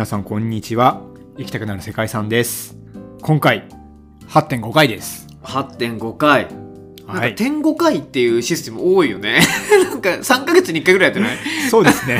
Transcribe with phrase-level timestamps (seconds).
[0.00, 1.02] 皆さんこんにちは。
[1.36, 2.74] 生きたくなる世界遺産です。
[3.20, 3.68] 今回
[4.30, 5.26] 8.5回です。
[5.42, 6.44] 8.5回。
[6.46, 6.50] な
[7.04, 9.40] んかはい点5回っていうシステム多いよね。
[9.92, 11.36] なんか3ヶ月に1回ぐらいやってない？
[11.68, 12.18] そうですね。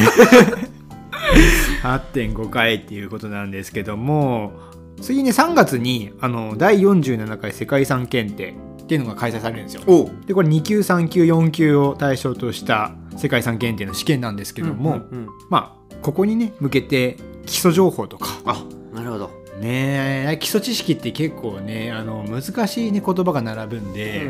[1.82, 4.52] 8.5回っていうことなんですけども
[5.00, 10.10] 次ね3月にあの第47回世界遺産検定っていうのが開催されるんですよ。
[10.26, 15.26] でこれ2級3級4級を対象とした世界遺産検定の試験なんですけども、うんうんうん。
[15.48, 18.26] まあここにね向けて基礎情報とか。
[18.44, 19.30] あなるほど、
[19.60, 24.28] ねえ基礎知識って結構ねあの難しいね言葉が並ぶんで、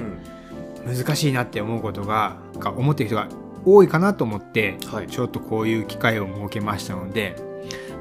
[0.87, 3.29] 難しいなって思うことがが思ってる人が
[3.65, 5.07] 多いかなと思ってはい。
[5.07, 7.37] ちょっとこういう機会を設けましたので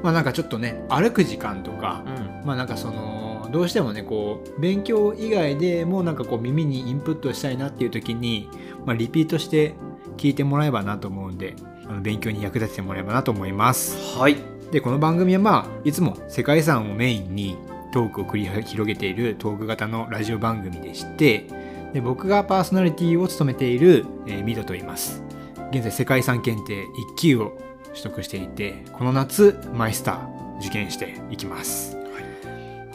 [0.02, 2.46] まあなんかちょっとね歩く時間とか、うん。
[2.46, 8.48] まあなんかそのどうしてもねこう勉強以外でもなんかこう耳にインプットしたいなっていう時に、
[8.86, 9.74] まあ、リピートして
[10.16, 11.56] 聞いてもらえばなと思うんで
[11.86, 14.18] あの勉強に役立ててもらえばなと思います。
[14.18, 17.58] はいでこの番組はまあいつも世界遺産をメインに
[17.92, 21.44] トークを繰り広げているトーク型のラジオ番組でして
[21.92, 25.24] で僕がパーソナリティを務めている、えーミドと言います。
[25.72, 31.96] 現在世界遺産検定1級を取得していてこの夏マイスター受験していきます、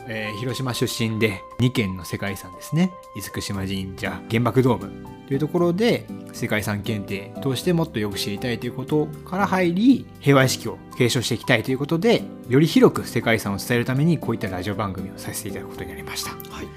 [0.07, 2.93] えー広島出身で2県の世界遺産ですね。
[3.15, 16.31] 厳島神社原爆ドームというところで世界遺産検定としてもっとよく知りたいということから入り平和意識を継承していきたいということでより広く世界遺産を伝えるためにこういったラジオ番組をさせていただくことになりました。
[16.31, 16.67] はい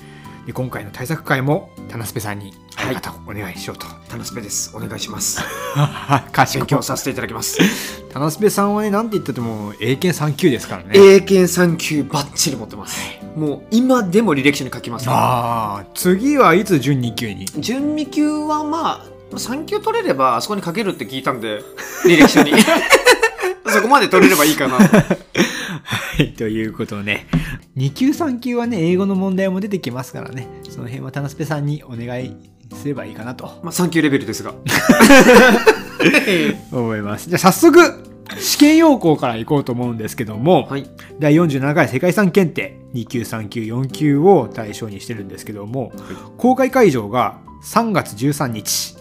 [0.47, 5.43] で今回の対策会も田之助さんにありがとうお願いしようと、田之助ですお願いします
[6.55, 7.59] 勉強させていただきます。
[8.09, 10.93] 田之助さんはねなんて言ってても英検3級ですからね。
[10.95, 12.99] 英検3級バッチリ持ってます。
[13.37, 17.45] もう今でも履歴書に書きますああ次はいつ準2級に？
[17.59, 21.63] 準2級はまあ3級取れればあそこに書けるって聞いたんで
[22.05, 22.53] 履歴書に。
[23.71, 24.79] そこまで取れればいいかな。
[24.79, 27.27] はい、ということで、
[27.77, 32.35] 2級3級はね、英語の問題も出てきますからね、その辺は田之助さんにお願い
[32.75, 33.47] すればいいかなと。
[33.63, 34.55] まあ3級レベルですが。
[36.73, 37.29] 思います。
[37.29, 38.09] じゃあ早速、
[38.39, 40.89] 試験要項からいこうと思うんですけども、はい。
[41.19, 45.93] 第47回世界遺産検定2級3級4級を対象にしてるんですけども、
[46.37, 48.98] 公開会場が3月13日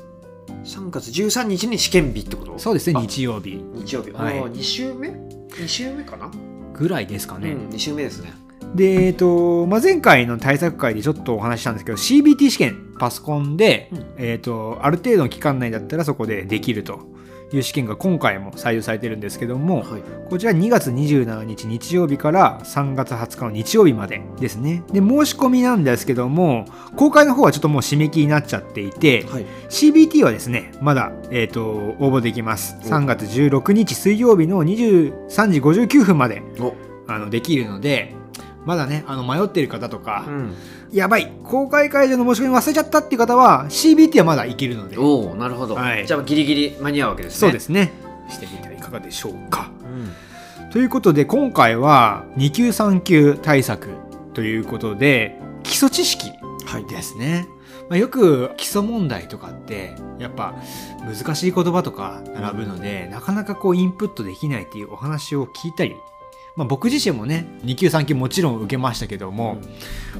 [0.68, 2.60] 3月13日に試験日ってこと？
[2.60, 3.64] そうですねあ日曜日。
[3.74, 4.40] 日曜日、はい。
[4.40, 6.30] ああ2週目？2週目かな、
[6.74, 8.34] ぐらいですかね、うん2週目ですね。
[8.76, 14.06] で、えっとまあ、前回の対策会でちょっとお話ししたんですけど CBT 試験パソコンで、うん。
[14.18, 17.00] えっとある程度の期間内だったらそこでできると
[17.54, 20.02] いう試験が今回も採用されてるんですけども、はい。
[20.30, 24.84] こちら2月27日日曜日から3月20日の日曜日までですね。
[24.92, 26.66] で申し込みなんですけども
[26.96, 29.46] 公開の方はちょっともう締め切りになっちゃっていて、はい。
[29.70, 32.76] CBT はですねまだ、えー、と応募できます。
[32.82, 32.86] お。
[32.86, 36.76] 3月16日水曜日の23時59分までお。
[37.08, 38.14] あのできるので
[38.66, 40.54] まだねあの迷ってる方とか、うん
[40.92, 41.32] やばい。
[41.44, 44.98] 公開会場の申し込み忘れちゃったっていう方は CBT はまだいけるので。
[44.98, 46.08] おおなるほど、はい。
[46.08, 47.40] じゃあギリギリ間に合うわけですね。
[47.40, 47.92] そうですね。
[48.30, 49.72] してみてはいかがでしょうか。
[49.84, 50.70] うん。
[50.70, 53.90] ということで今回は2級3級対策
[54.34, 56.32] ということで基礎知識
[56.90, 57.48] ですね、
[57.90, 60.54] まあ、よく基礎問題とかってやっぱ
[61.06, 65.96] 難しい言葉とか並ぶので、なかなかこうインプットできないっていうお話を聞いたり、
[66.58, 69.60] まあ、僕自身もね2級3級もちろん受けましたけども、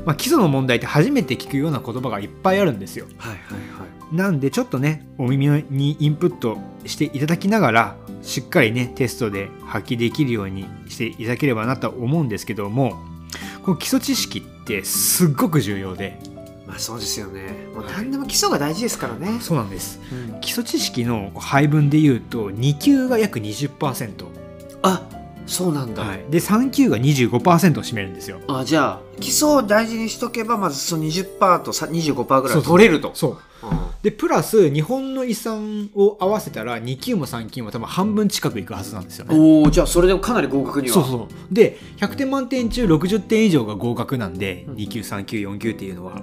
[0.06, 3.08] まあ、基礎の問題って初めて聞くような言葉がいっぱいあるんですよ。
[3.18, 3.40] はいはい
[3.80, 4.16] はい。
[4.16, 12.98] なんでちょっとねお耳にインプットしていただきながらしっかりねテストで発揮できるようにしていただければなと思うんですけども
[13.64, 16.20] この基礎知識ってすっごく重要で。
[16.68, 17.68] まあそうですよね。
[17.74, 17.94] もうはい。
[17.96, 20.00] 何でも基礎が大事ですからね、そうなんです。
[20.12, 20.40] うん。
[20.42, 24.26] 基礎知識の配分で言うと2級が約20%、
[24.84, 25.17] あ
[25.48, 28.40] そうなんだ、はい、で3級が25%を占めるんですよ。
[28.48, 33.12] あじゃあ基礎を大事にしとけばまずその20%とさ25%ぐらい取れると。
[33.16, 33.80] そううん。
[34.04, 39.36] でプラス日本の遺産を合わせたら2級も3級も多分半分近くいくはずなんですよね。
[39.36, 40.94] おおじゃあそれでかなり合格には。
[40.94, 41.54] そうそう。
[41.54, 46.22] で100点満点中60点以上が合格なんで、うん2級3級4級っていうのは。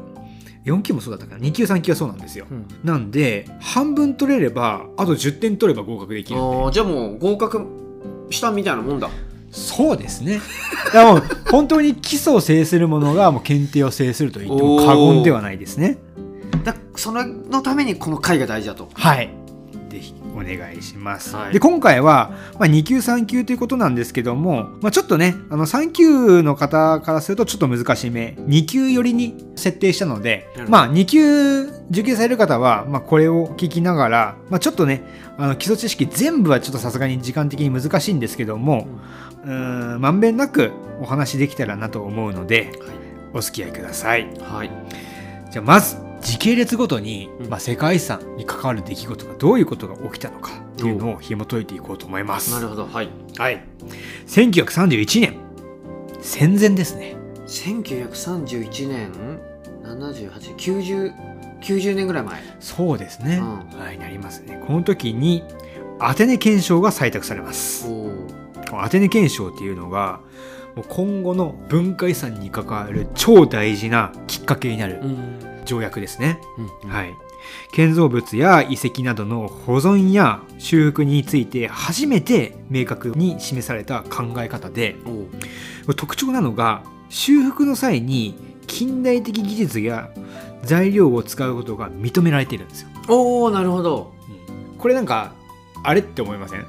[0.64, 2.66] 4級もそうだったから2級3級はそうなんですよ、うん。
[2.82, 6.72] なんで半分取れればあと10点取れば合格できるんで。
[6.72, 7.83] じゃあもう合格
[8.30, 9.08] したみたいなもんだ。
[9.50, 10.40] そうですね。
[10.86, 15.98] だからもう本当に基礎を制するものがもう検定を制すると言っても過言ではないですね。
[16.64, 18.88] だそれのためにこの回が大事だと。
[18.94, 19.43] はい
[20.34, 21.34] お願いします。
[21.34, 21.52] はい。
[21.52, 35.02] で今回は、まあ、2級3級ということなんですけども、まあ、ちょっとねあの3級の方からするとちょっと難しめ2級寄りに設定したのでまあ2級受験される方は、まあ、これを聞きながら、まあ、ちょっとね
[35.36, 38.86] あの基礎知識全部はちょっとさすがに時間的に難しいんですけども、
[39.44, 42.72] うーんまんべんなくお話できたらなと思うので
[43.32, 44.28] お付き合いください。
[44.40, 44.70] はい。
[45.50, 47.50] じゃあまず時系列ごとに、うん。
[47.50, 52.50] まあ、世界遺産に関わる出来事がどういうことが起きたのかっていうのを紐解いていこうと思います。
[52.52, 53.08] なるほどはい。
[53.36, 53.62] はい、
[54.26, 55.36] 1931年。
[56.20, 57.14] 戦前ですね。
[57.46, 59.12] 1931年。
[59.84, 61.12] 7890
[61.60, 62.42] 90年ぐらい前。
[62.58, 64.62] そうですね、うはいなりますね。
[64.66, 65.42] この時に
[65.98, 67.86] アテネ憲章が採択されます。
[68.72, 70.20] アテネ憲章っていうのが
[70.74, 76.40] もう今後の文化遺産に関わる超大事なきっかけになるうん条約ですね。
[76.82, 77.14] うんはい、
[77.72, 84.96] 建造物や遺跡などの保存や修復について初めて明確に示された考え方で
[85.88, 88.34] お特徴なのが修復の際に
[88.66, 90.10] 近代的技術や
[90.62, 92.88] 材料を使うことが認められているんですよ。
[93.08, 94.14] おーなるほど。
[94.78, 95.32] これなんか
[95.82, 96.66] あれって思いません？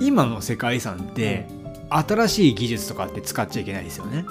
[0.00, 1.48] 今の世界遺産って
[1.90, 4.26] 新しい技術とかって使っちゃいけないですよね。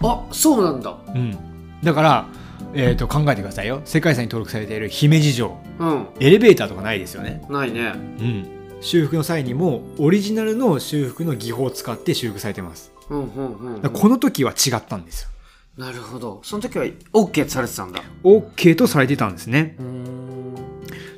[0.00, 0.96] あそうなんだ。
[1.14, 1.36] うん、
[1.82, 2.26] だから、
[2.74, 3.80] えー、と考えてくださいよ。
[3.84, 5.56] 世界遺産に登録されている姫路城。
[5.78, 6.06] うん。
[6.20, 7.42] エレベーターとかないですよね。
[7.48, 7.92] ないね。
[7.94, 8.46] うん、
[8.80, 12.92] 修復の際にもオリジナルの修復の技法を使って修復されてます。
[13.10, 15.28] うんうんうんこの時は違ったんですよ。
[15.78, 16.40] なるほど。
[16.42, 18.02] その時は OK されてたんだ。
[18.24, 19.76] OK とされてたんですね。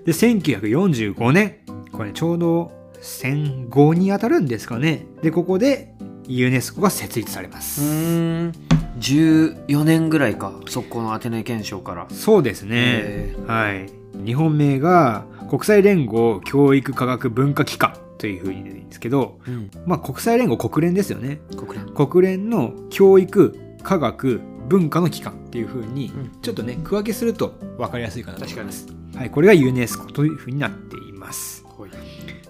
[0.05, 1.59] で1945年
[1.93, 5.07] これちょうど戦後に当たるんですかね。
[5.23, 5.95] でここで
[6.27, 8.53] ユネスコが設立されまうす、
[9.01, 12.07] 14年ぐらいかそこのアテネ憲章から。
[12.11, 12.77] そうですね。
[12.77, 13.91] へはい。
[14.25, 19.71] 日本名が国際連合教育科学文化機関というふうに言うんですけど、うん。
[19.87, 21.41] まあ、国際連合国連ですよね。
[21.57, 21.87] 国連。
[21.95, 26.31] 国連の教育科学文化の機関っていう風にうん。
[26.43, 28.67] ちょっとね区分けすると分かりやすいかなと思い確かに。
[28.67, 28.87] ます、
[29.17, 31.65] はい、これがユネスコという風になっています。
[31.65, 31.91] はい。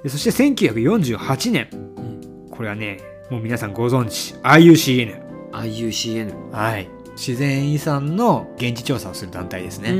[0.02, 1.68] でそして1948年。
[1.72, 2.48] うん。
[2.50, 3.00] これはね
[3.30, 6.88] もう皆さんご存知 IUCN IUCN はい。
[7.16, 9.94] 自然遺産の現地調査をする団体ですね、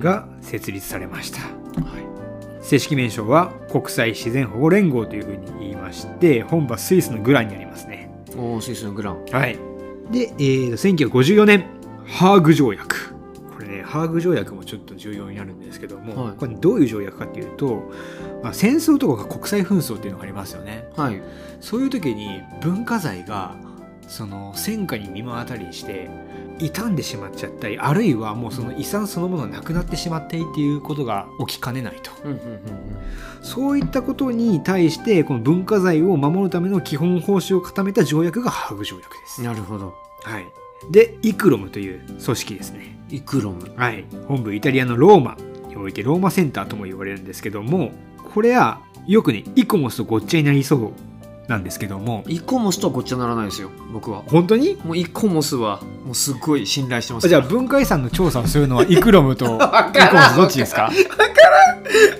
[0.00, 1.40] が設立されました。
[1.40, 2.10] はい。
[2.60, 8.10] 正式名称は国際自然保護連合という風に言いまして本場スイスのグランにありますね。
[8.36, 9.24] おースイスのグラン。
[9.24, 9.58] はい。
[10.10, 11.64] で、えー、1954年、
[12.06, 13.14] ハーグ条約。
[13.54, 16.34] これね、ハーグ条約もちょっと重要になるんですけども、はい。
[16.34, 17.90] これどういう条約かっていうと、
[18.42, 20.88] まあ、戦争とか国際紛争っていうのがありますよね。
[20.96, 21.22] はい。
[21.60, 23.54] そういう時に文化財が、
[24.10, 26.10] その戦火に見舞わたりして、
[26.58, 32.10] 傷んでしまっちゃったり、あるいはもうその遺産そのものがなくなってしまっていっていうことが起きかねないと。
[32.24, 32.60] うんうんうん
[33.42, 39.40] そういったことに対して、この文化財を守るための基本方針を固めた条約がハーグ条約です。
[39.40, 39.46] うん。
[39.46, 39.94] なるほど。
[40.22, 40.46] はい、
[40.90, 43.72] でイクロムという組織ですね、イクロム。
[43.76, 45.38] はい、本部イタリアのローマ。
[45.70, 47.92] においてローマセンターとも言われるんですけども
[48.34, 50.92] これはよくねイコモスとごっちゃになりそう
[51.50, 52.24] なんですけども。
[52.28, 54.22] イコモスとはごっちゃならないですよ僕は。
[54.28, 54.76] 本当に？
[54.84, 57.28] もうイコモスはもうすっごい信頼してます。
[57.28, 60.90] じゃあ文化遺産の調査をするのはイクロムと イコモスどっちですか？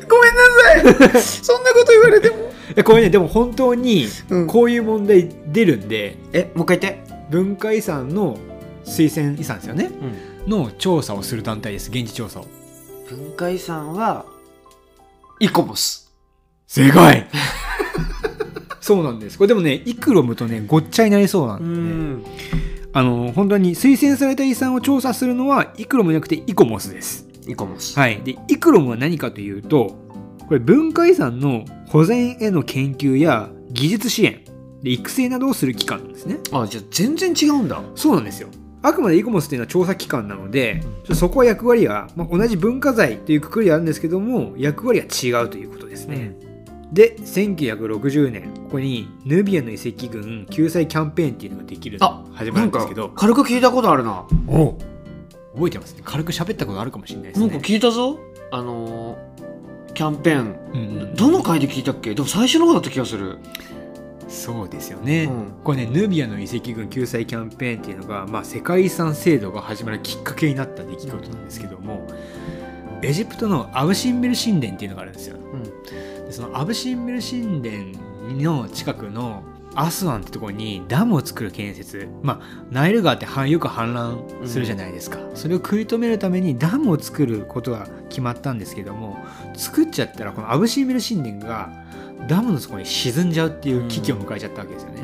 [0.08, 1.22] ごめんなさい。
[1.22, 2.36] そんなこと言われても、
[2.76, 3.10] えこれね。
[3.10, 7.10] でも本当にうん、こういう問題出るんでえもう一回言って。
[7.30, 8.36] 文化遺産の
[8.84, 9.90] 推薦遺産ですよね？
[10.46, 10.50] うん。
[10.50, 11.90] の調査をする団体です。
[11.90, 12.46] 現地調査を。
[13.08, 14.24] 文化遺産は
[15.38, 16.12] イコモス
[16.66, 17.28] 正解
[18.90, 19.38] そうなんです。
[19.38, 22.24] これでもねイクロムとねごっちゃになりそうなんうで、ね、ん。
[22.92, 27.28] あの本当に推薦された遺産を調査するのはイクロムじゃなくてイコモスです。
[27.46, 27.96] イコモス。
[27.96, 28.20] はい。
[28.24, 29.96] でイクロムは何かというと
[30.48, 34.40] これ文化遺産の保全への研究や技術支援。
[34.82, 36.38] で育成などをする機関なんですね。
[36.50, 37.80] あじゃあ全然違うんだ。
[37.94, 38.48] そうなんですよ。
[38.82, 46.34] あくまでイコモスっていうのは調査機関なので、ちょそこは役割は、まあ、同じ文化財というくくりはあるんですけども役割は違うということですね、
[46.92, 53.10] で1960年ここにヌビアの遺跡群救済キャンペーンっていうのができるあ始まるんですけど。
[53.10, 54.26] 軽く聞いたことあるな。
[54.48, 54.76] お
[55.54, 56.02] 覚えてますね。
[56.04, 57.46] 軽く喋ったことあるかもしれないですね。
[57.48, 58.18] なんか聞いたぞ。
[58.50, 59.30] あのー
[59.92, 60.56] キャンペーン。
[60.72, 62.14] うんうんどの回で聞いたっけ？
[62.14, 63.38] でも最初の方だった気がする、
[64.28, 65.52] そうですよね、うん。
[65.64, 72.06] これねヌビアの遺跡群救済キャンペーンっていうのが、まあ、世界遺産制度が始まるきっかけになった出来事なんですけども
[73.02, 75.36] エジプトのアブシンベル神殿っていうのがあるんですよ。
[75.36, 75.62] うん
[76.30, 77.98] でそのアブシンベル神殿
[78.40, 79.42] の近くの
[79.74, 82.08] アスワンってところにダムを作る建設。
[82.22, 89.18] まあナイル川ってはよく氾濫するじゃないですか、それを食い止めるためにダムを作ることが決まったんですけども
[89.56, 91.72] 作っちゃったらこのアブシンベル神殿が
[92.28, 95.02] ダムの底に沈んじゃうっていう危機を迎えちゃったわけですよね、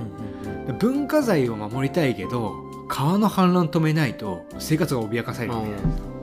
[0.78, 2.54] 文化財を守りたいけど
[2.88, 6.15] 川の氾濫止めないと生活が脅かされるわけです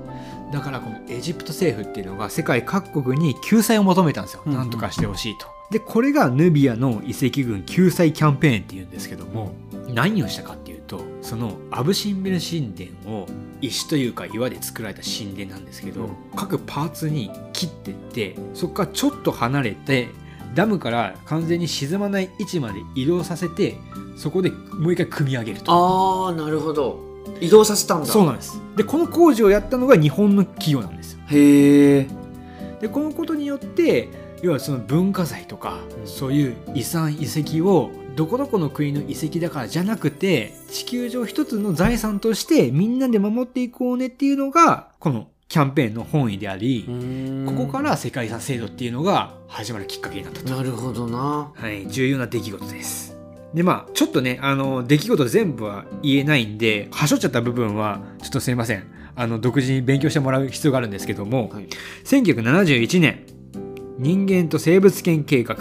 [0.54, 5.48] だからこのエジプト政府っていうのが世界各国に救済を求めたんですよ、なんとかしてほしいと。
[5.72, 9.56] でこれがヌビアの遺跡群救済キャンペーンっていうんですけども
[9.88, 13.26] 何をしたかっていうとそのアブシンベル神殿を
[13.62, 16.16] 石というか岩で作られた神殿なんですけど、うん。
[16.36, 20.10] 各パーツに切ってってそこからちょっと離れて
[20.54, 23.78] ダムから完全に沈まない位置まで移動させて
[24.16, 25.72] そこでもう一回組み上げると。
[25.72, 28.06] ああなるほど移動させたんだ。
[28.06, 28.60] そうなんです。
[28.76, 31.20] でこの工事をやったのが日本の企業なんですよ。
[31.28, 32.08] へえ
[32.82, 34.10] でこのことによって
[34.42, 36.08] 要はその文化財とか、うん。
[36.08, 46.84] そういう遺産遺跡をどこどこの国の遺跡だからじゃなくて地球上一つの財産としてみんなで守っていこうねっていうのがこのキャンペーンの本意であり、
[47.46, 51.52] ここから世界遺産制度っていうのが始まるきっかけになったと、なるほどな。
[51.54, 53.13] はい、重要な出来事です
[53.54, 58.84] でまあちょっとねあの出来事全部は言えないんではしょっちゃった部分はちょっとすいません。
[59.16, 61.68] あの独自に勉強してもらう必要があるんですけども、はい。
[62.04, 63.26] 1971年
[64.00, 65.56] 人間と生物圏計画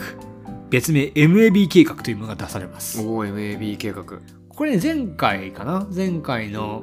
[0.71, 3.03] 別名 MAB 計画というものが出されます。
[3.03, 4.05] おお MAB 計画。
[4.49, 5.87] これね前回かな？
[5.95, 6.83] 前回の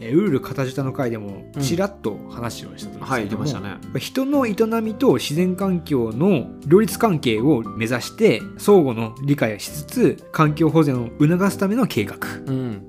[0.00, 4.00] えーウルル片舌の回でもちらっと話をしたと思うんですはいけども、出ましたね。
[4.00, 12.16] 人の営みと自然環境の両立関係を目指して相互の理解をしつつ環境保全を促すための計画。
[12.46, 12.86] うん。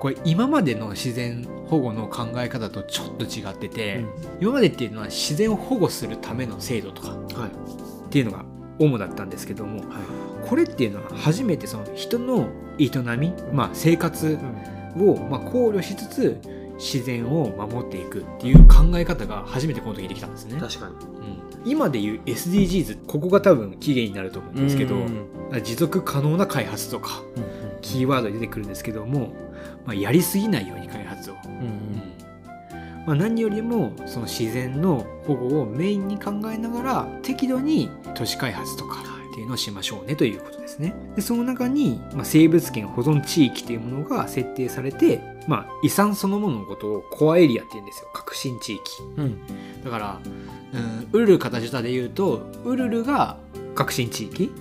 [0.00, 4.04] これ今までの自然保護の考え方とちょっと違ってて、
[4.40, 7.50] 今までっていうのは自然を保護するための制度とかはい。
[8.06, 8.44] っていうのが
[8.78, 10.00] 主だったんですけどもは
[10.44, 14.38] これっていうのは初めてその人の営み、まあ、生活い
[14.96, 16.40] をまあ考慮しつつ
[16.78, 20.58] 自然を守っていくっていう考え方が初めてこの時できたんですね。
[20.60, 20.94] 確かに。
[20.94, 21.42] うん。
[21.64, 25.26] 今でいう SDGs ここが多分期限になると思うんですけど、うん
[25.60, 27.22] 持続可能な開発とか
[27.82, 29.32] キーワードで出てくるんですけども、
[29.84, 31.34] まあ、やりすぎないように開発を、
[33.06, 39.02] まあ、何よりもその自然の保護をメインに考えながら適度に都市開発とか
[39.32, 40.94] っていうのをしましょうねということですね。
[41.16, 48.82] でその中に、まあ、生物圏保存地域というものが設定されて、まあ、遺産そのもののことをコアエリアって言うんですよ革新地域。
[49.16, 49.40] うん
[49.82, 50.20] だから、
[50.74, 53.38] うん、ウルル片舌で言うとウルルが
[53.74, 54.52] 革新地域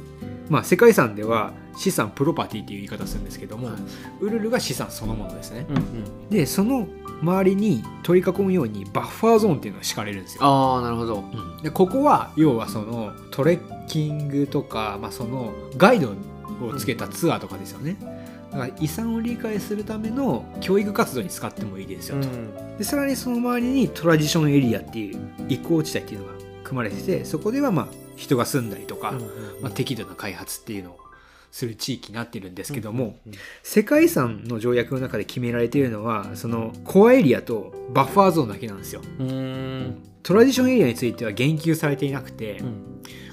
[0.50, 3.75] まあ世界遺産では資産プロパティっていう言い方するんですけども、はい。
[4.22, 6.88] ウルルが資産そのものですね、うんでその
[7.22, 11.18] 周りに取り囲むようにバッファーゾーンっていうのが敷かれるんですよ、ああなるほど。
[11.18, 11.62] うん。
[11.62, 17.98] でここは要はそのトレッキングとか、まあ、そのガイドをつけたツアーとかですよね、
[18.51, 22.28] だから遺産を理解するための教育活動に使ってもいいですよと、
[22.78, 29.13] でさらにその周りにトラディションエリアっていう移行地帯っていうのが組まれててそこではまあ人が住んだりとか、
[29.62, 31.00] まあ、適度な開発っていうのを
[31.51, 33.17] する地域になってるんですけども、
[33.62, 39.01] 世界遺産の条約の中で決められているのはそのコアエリアとバッファーゾーンだけなんですよ。
[39.20, 40.03] うん。
[40.24, 42.63] トラディションエリアについては言及されていなくて、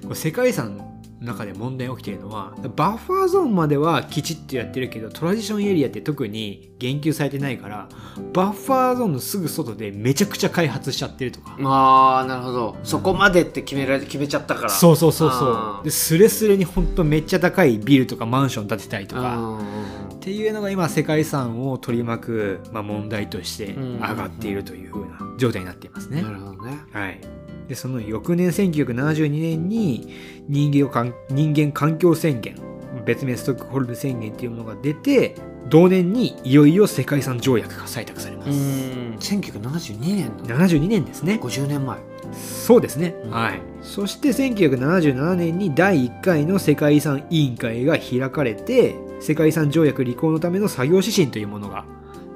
[0.04, 0.16] うん。
[0.16, 7.88] 世界遺産の中で問題起きているのはバッファーゾーンまではきちっとやってるけどトラディションエリアって特に言及されてないから
[8.32, 12.76] バッファーゾーンのすぐ外でめちゃくちゃ開発しちゃってるとか、ああなるほど。
[12.84, 14.68] そこまでって決められ決めちゃったから。
[14.68, 15.84] そうそうそうそう。
[15.84, 26.20] でスレスレにほんとめっちゃ高いビルとかマンション建てたりとか、うんっていうのが今世界遺産を取り巻く、まあ、問題として上がっているという風な状態になっていますね。
[26.20, 26.78] なるほどね。
[26.92, 27.20] はい、
[27.68, 30.14] でその翌年1972年に
[30.48, 32.56] 人間をかん人間環境宣言
[33.04, 35.34] 別名ストックホルム宣言っていうものが出て
[35.68, 38.50] 同年にいよいよ世界遺産条約が採択されます。
[38.50, 41.38] うん1972年の72年ですね。
[41.42, 41.98] 50年前
[42.32, 43.14] そうですね。
[43.25, 43.60] うんはい。
[43.82, 51.84] そして1977年に第1回の世界遺産委員会が開かれて、世界遺産条約履行のための作業指針というものが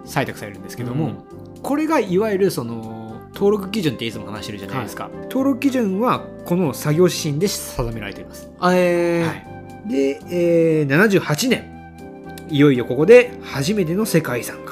[0.05, 1.25] 採択されるんですけども、
[1.63, 3.02] これがいわゆるその
[3.43, 5.11] 登録基準っていつも話してるじゃないですか。
[5.25, 8.49] 登録基準はこの作業指針で定められています。
[8.61, 9.27] あえー。
[9.27, 9.89] はい。
[9.91, 14.71] で、えー78年、いよいよここで初めての世界遺産が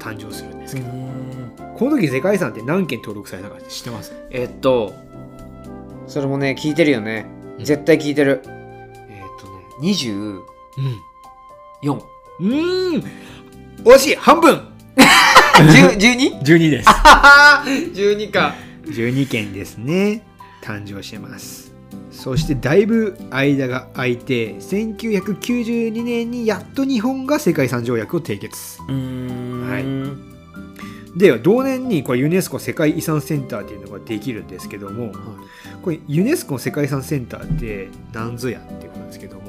[0.00, 1.08] 誕生するんですけど、うん
[1.76, 4.12] この時世界遺産って何件登録されたか知ってます？
[4.32, 4.92] えっと
[6.08, 7.26] それもね聞いてるよね。
[7.56, 7.64] うん。
[7.64, 8.42] 絶対聞いてる。
[8.44, 8.50] えっ
[9.40, 9.92] とね。
[9.92, 10.40] 24
[11.84, 11.92] うん。
[11.92, 13.04] うーん。
[13.84, 14.16] 惜しい！
[14.16, 14.60] 半分
[15.58, 16.40] 10 12?
[16.42, 16.88] 12です。
[17.98, 20.22] 12か12件ですね。
[20.62, 21.68] 誕生してます。
[22.18, 29.78] そしてだいぶ間が空いて1992年にやっと日本が世界遺産条約を締結は
[31.14, 35.12] いで同年にこれユネスコ世界遺産センターっていうのができるんですけども
[35.82, 39.47] これユネスコ世界遺産センターって何ぞやっていうことなんですけども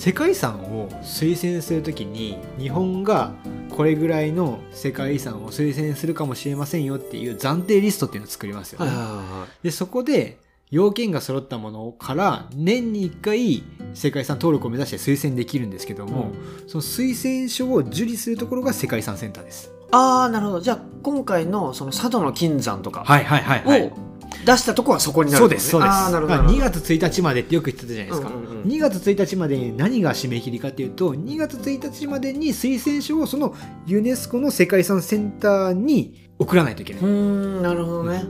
[0.00, 3.34] 世界遺産を推薦するときに日本が
[3.68, 8.86] これぐらいの世界遺産を推薦するかもしれませんよっていう暫定リストっていうのを作りますよね。
[8.86, 10.38] はいはいはでそこで
[10.70, 16.30] 要件が揃ったものから年に1回世界遺産登録を目指して推薦できるんですけどいも、
[16.66, 19.70] その推薦書を受理するところが世界遺産センターです。
[19.90, 24.09] ああなるほどじゃあ今回のその佐渡の金山とかはいはいはいを
[24.44, 25.90] 出したとこはそこになるそうんですそうです。
[25.90, 28.28] ああなるほどまあ2なるほど月1日までってよく言ってたじゃないですか。
[28.28, 33.54] うんうんうん2月1日までに何が締め切りかっていうと2月1日までに推薦書をその
[33.86, 37.02] ユネスコの世界遺産センターに送らないといけない。
[37.02, 38.24] うーんなるほどね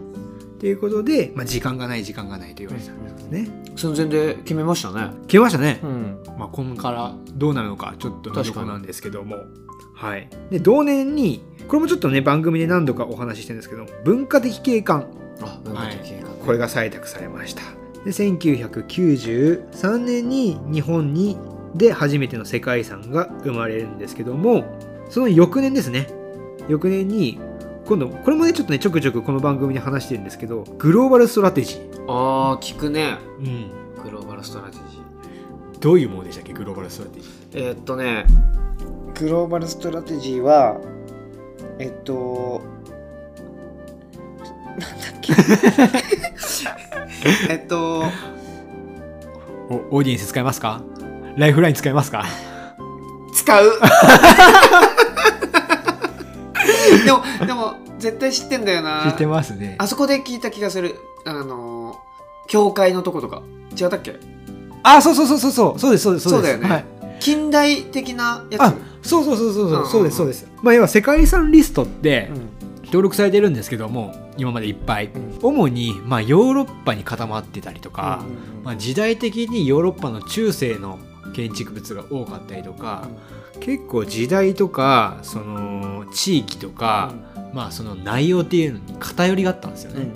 [0.60, 3.48] ということで、まあ、時間がない時間がないと言われてたんですね。
[3.76, 5.80] 寸前で決めましたね決めましたね。
[5.82, 9.36] んまあ、これからどうなるのかちょっと見どころなんですけども。
[9.94, 10.28] はい。
[10.50, 15.06] で、同年に、これもちょっとね、番組で何度かお話ししてるんですけど、文化的景観。
[16.44, 17.62] これが採択されました。
[18.04, 21.36] で、1993年に日本に
[21.74, 24.64] で初めての世界遺産が生まれるんですけども、
[25.08, 26.08] その翌年ですね。
[26.68, 27.38] 翌年に、
[27.86, 32.12] 今度、これもね、ちょっとね、ちょくちょくこの番組で話してるんですけど、グローバルストラテジー。
[32.12, 33.70] ああ聞くねうん。
[34.02, 37.68] global strategy どういうものでしたっけ、 global strategy？
[37.68, 38.26] えーっとね
[39.18, 40.80] global strategy は
[41.78, 42.62] えっと
[44.70, 45.32] なんだっけ？
[47.52, 48.04] えっと
[49.68, 50.82] おオーディエンス使いますか？
[51.36, 52.24] ライフライン使いますか？
[53.34, 53.72] 使う。
[57.04, 59.02] でもでも絶対知ってんだよな。
[59.10, 59.76] 知ってますね。
[59.78, 60.96] あそこで聞いた気がする。
[61.24, 61.98] あの
[62.48, 63.42] 教会のとことか。
[63.80, 64.18] 違ったっけ？
[64.82, 66.68] あ、そうそうそうそうそう、そうです、そうです、そうだよね。
[66.68, 66.84] はい、
[67.20, 68.62] 近代的なやつ？
[68.62, 69.90] あ、そうそうそうそうそう、うんうんうん。
[69.90, 70.46] そうです、そうです。
[70.62, 72.50] まあ、要は世界遺産リストってうん。
[72.86, 75.06] 登録されてるんですけども、今までいっぱい。
[75.06, 78.24] うん主に、まあ、ヨーロッパに固まってたりとか、
[78.62, 80.98] まあ、時代的にヨーロッパの中世の
[81.34, 83.08] 建築物が多かったりとか、
[83.60, 87.12] 結構時代とか、その、地域とか、
[87.52, 90.08] まあ、その内容っていうのに偏りがあったんですよね。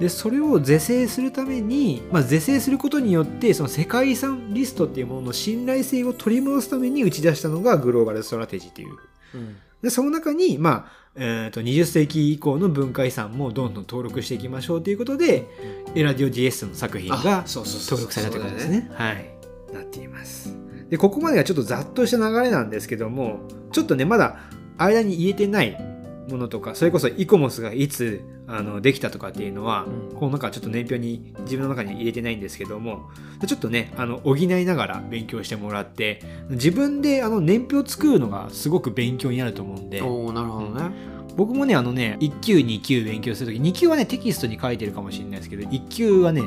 [0.00, 8.96] でそれを是正するために、まあ、是正することによってその世界遺産リストっていうものの信頼性を取り戻すために打ち出したのが global strategy っていう。
[9.34, 9.56] うん。
[9.80, 15.46] でその中に、まあえー、と20世紀以降の文化遺産もどんどん登録していきましょうということで
[15.94, 18.90] エラディオ・ディエステの作品が登録されたということですね。
[18.94, 19.34] はい。
[19.72, 20.56] なっています。
[20.88, 23.40] でここまでがちょっとざっとした流れなんですけども
[23.72, 24.40] ちょっとねまだ
[24.76, 25.78] 間に言えてない
[26.28, 30.16] ものとかそれこそイコモスがいつあのできたとかっていうのは、うん。
[30.16, 33.10] この中ちょっと年表に自分の中には入れてないんですけども
[33.46, 40.90] ちょっとねあの補いながら勉強してもらって自分であの年表作るのがすごく勉強になると思うんでおおなるほどね。
[41.36, 46.42] 僕もねあのね1級2級勉強するとき2級はねテキストに書いてるかもしれないですけど1級はね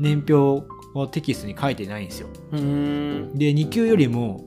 [0.00, 0.34] 年表
[0.94, 2.28] をテキストに書いてないんですよ。
[2.52, 3.34] うーん。
[3.34, 4.44] で2級よりも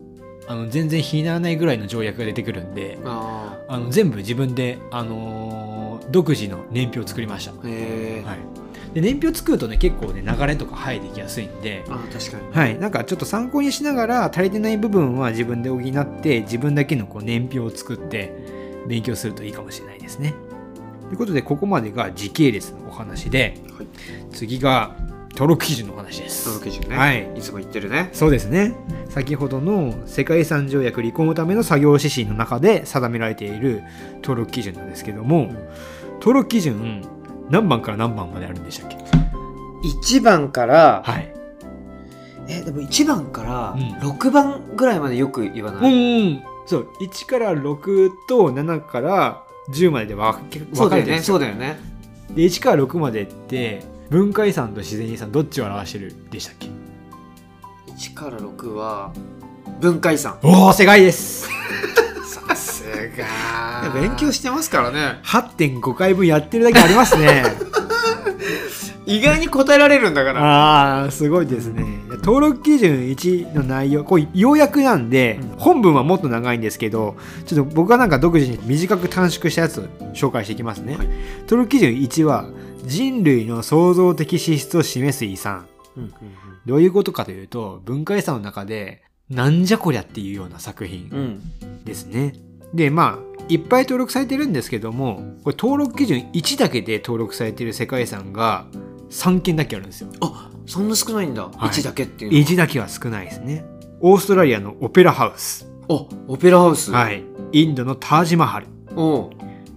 [0.48, 5.78] あの全然比にならないぐらいの条約が出てくるんでああの全部自分で、あのー
[6.12, 12.54] 独自の年表を作りました、はい、で年表作るとね結構ね流れとか入ってきやすいんで、あ確かに。
[12.54, 18.34] はい、なんかちょっと参考にしながら足りてない部分は自分で補って自分だけのこう年表を作って
[18.88, 20.34] 勉強するといいかもしれないですね。
[21.08, 23.88] ということでここまでが時系列のお話ではい。
[24.32, 24.96] 次が
[25.38, 26.48] 登録基準のお話です。
[26.48, 26.98] 登録基準ね。
[26.98, 27.32] はい。
[27.36, 28.10] いつも言ってるね。
[28.12, 28.74] そうですね。
[29.08, 33.84] 先ほどの世界遺産条約履行のための作業指針の中で定められている
[34.24, 35.56] 登録基準なんですけども、ん。
[36.16, 37.04] 登録基準
[37.52, 41.32] 何番から何番まであるんでしたっけ？1番からはい。
[42.48, 44.10] えでも1番からうん。
[44.10, 46.88] 6番ぐらいまでよく言わうない、んうんそう。
[47.00, 51.36] 1から6と7から10までで分かれてるんですよ。
[51.36, 51.78] そうだよね。
[52.32, 56.68] で1から6までって文化遺産と自然遺産どっちを表してるでしたっけ
[57.94, 59.12] ？1から6は
[59.82, 60.40] 文化遺産。
[60.44, 61.50] おお正解です。
[62.26, 62.84] さす
[63.18, 65.20] が勉強してますからね。
[65.24, 67.44] 8.5回分やってるだけありますね。
[69.06, 70.42] 意外に答えられるんだから。
[70.42, 71.86] ああすごいですね。
[72.24, 75.50] 登録基準1の内容これ要約なんで、うん。
[75.58, 77.16] 本文はもっと長いんですけど
[77.46, 81.08] ちょっと僕はなんか独自に短く短縮したやつを紹介していきますね、はい。
[81.42, 82.46] 登録基準1は
[82.86, 85.68] 人類の創造的資質を示す遺産。
[85.96, 86.12] うんうん
[86.66, 91.42] どういうことかというと文化遺産の中でなんじゃこりゃっていうような作品うん。
[91.62, 92.34] うんですね、
[92.74, 98.66] でまあいっぱい登録されてるんですけどもこれ登録基準1だけで登録されている世界遺産が
[99.10, 100.10] 3件だけあるんですよ。
[100.20, 101.44] あそんな少ないんだ。
[101.44, 101.54] はい。
[101.70, 103.64] 1だけっていうのは？1だけは少ないですね。
[104.02, 105.66] オーストラリアのオペラハウス。
[105.88, 106.92] お、オペラハウス。。
[106.92, 107.24] はい。
[107.54, 108.68] いインドのタージマハル。
[108.98, 109.30] おう。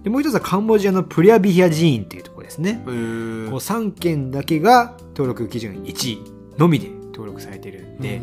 [0.03, 2.81] でもう一つはカンボジアのプリアビヒア寺院っていうところですね。
[2.85, 6.21] こう3件だけが登録基準1位
[6.57, 8.21] のみで登録されてるんで、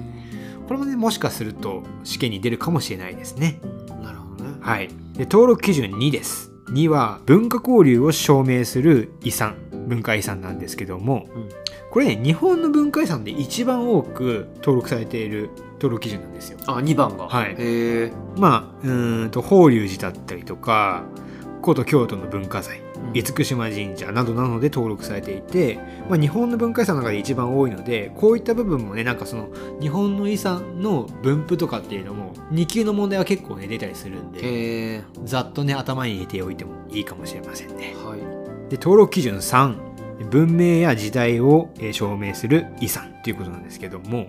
[0.67, 3.61] これもねもしかすると試験に出るかもしれないですね。
[3.91, 4.57] うんなるほどね。
[4.61, 4.89] はい。
[5.15, 6.53] で登録基準2です。
[6.71, 9.57] 2は文化交流を証明する遺産
[9.89, 11.49] 文化遺産なんですけども、うん。
[11.91, 16.59] これね日本の文化遺産で一番多く登録されている登録基準なんですよ。
[16.67, 17.29] あ、2番が。
[17.29, 17.53] はい。
[17.53, 18.13] へえ。
[18.37, 21.05] まあうーんと法隆寺だったりとか
[21.63, 22.81] 古都京都の文化財。
[22.81, 29.49] うん厳島神社などなどで登録されていて、まあ、日本の文化遺産の中で一番多いのでこういった部分もねなんかその
[29.81, 35.03] 日本の遺産の分布とかっていうのも2級の問題は結構ね出たりするんで。
[35.25, 38.21] ざっとね頭に入れておいてもいいかもしれませんねはい。
[38.71, 39.89] で登録基準3
[40.31, 44.29] 文明や時代をえー証明する遺産ということなんですけども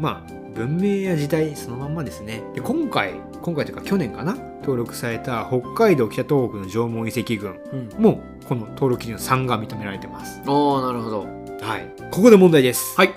[0.00, 2.42] まあ文明や時代そのまんまですね。
[2.54, 8.02] で今回今回というか去年かな登録された北海道北東北の縄文遺跡群うん。
[8.02, 10.40] もこの登録基準3が認められてます。
[10.46, 11.26] おー、なるほど。
[11.60, 11.86] はい。
[12.10, 12.96] ここで問題です。
[12.96, 13.10] はい。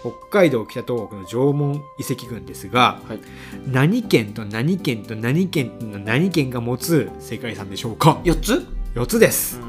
[0.00, 3.20] 北海道北東北の縄文遺跡群ですが、はい。
[3.66, 9.58] 何県と何県と何県の何県が持つ世界遺産でしょうか？4つ？4つです。
[9.58, 9.62] ん。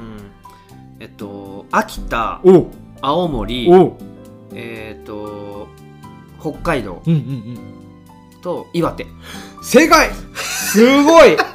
[0.99, 2.67] えっと、秋田、おう。
[3.01, 3.93] 青森、おう。
[4.53, 5.60] えっと、
[6.41, 8.41] 北海道うんうんうん。
[8.41, 9.05] と岩手。
[9.63, 10.09] 正解。
[10.35, 11.37] すごい。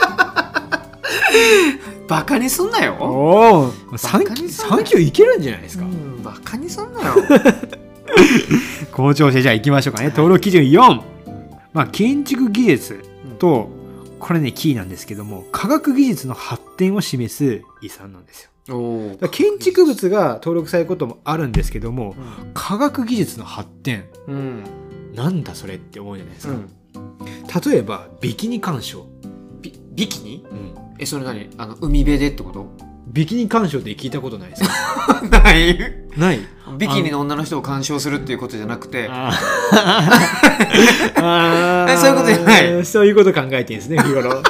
[2.09, 2.97] バカにすんなよ。
[3.01, 4.83] おお3バカ級にすんなよ。
[4.83, 7.15] 3級いけるんじゃないですか、うん、バカにすんなよ。
[8.93, 10.11] 校長先じゃあ行きましょうかね。
[10.11, 11.01] 登録基準4、
[11.73, 13.05] まあ、建築技術
[13.39, 13.69] と
[14.19, 18.51] これねキーなんですけども科学技術の発展を示す遺産なんですよ
[19.31, 22.51] 建築物が登録されることもあるんですけどもうん。
[22.55, 24.05] 科学技術の発展。
[24.27, 24.65] うん。
[25.15, 26.69] なんだそれって思うじゃないですか、うん。
[27.73, 29.07] 例えばビキニ鑑賞、
[29.63, 30.45] ビビキニ？
[30.51, 31.49] うん、え、それ何？
[31.57, 32.67] あの、海辺でってこと？
[33.07, 34.69] ビキニ鑑賞って聞いたことないですか
[35.43, 35.79] ない？
[36.19, 36.41] ない。
[36.77, 39.17] ビキニの女の人を鑑賞するっていうことじゃなくて、 そう
[42.11, 42.85] いうことじゃない。
[42.85, 44.43] そういうこと考えてるんですね日頃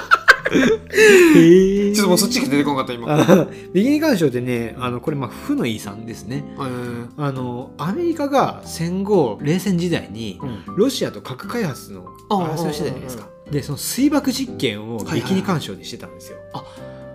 [0.52, 3.48] へえちょっともうそっちしか出てこなかった今。
[3.72, 6.44] ビキニ鑑賞ってねあのこれまあ負の遺産ですね。
[6.56, 7.08] ー。
[7.16, 10.76] あのアメリカが戦後冷戦時代にうん。
[10.76, 13.28] ロシアと核開発の争いをしてたじゃないですか。
[13.50, 16.38] でその水爆実験をビキニ鑑賞でしてたんですよ、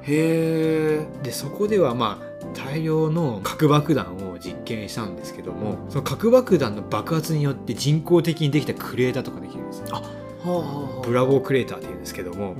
[0.04, 1.06] へえ。
[1.24, 10.02] でそこではまあ大量の核爆弾を実験したんですけどもその核爆弾の爆発によって人工的にできたクレーターとかできるんですよは
[10.46, 12.00] あはあはあブラボークレーターっていうん。
[12.00, 12.56] ですけどもう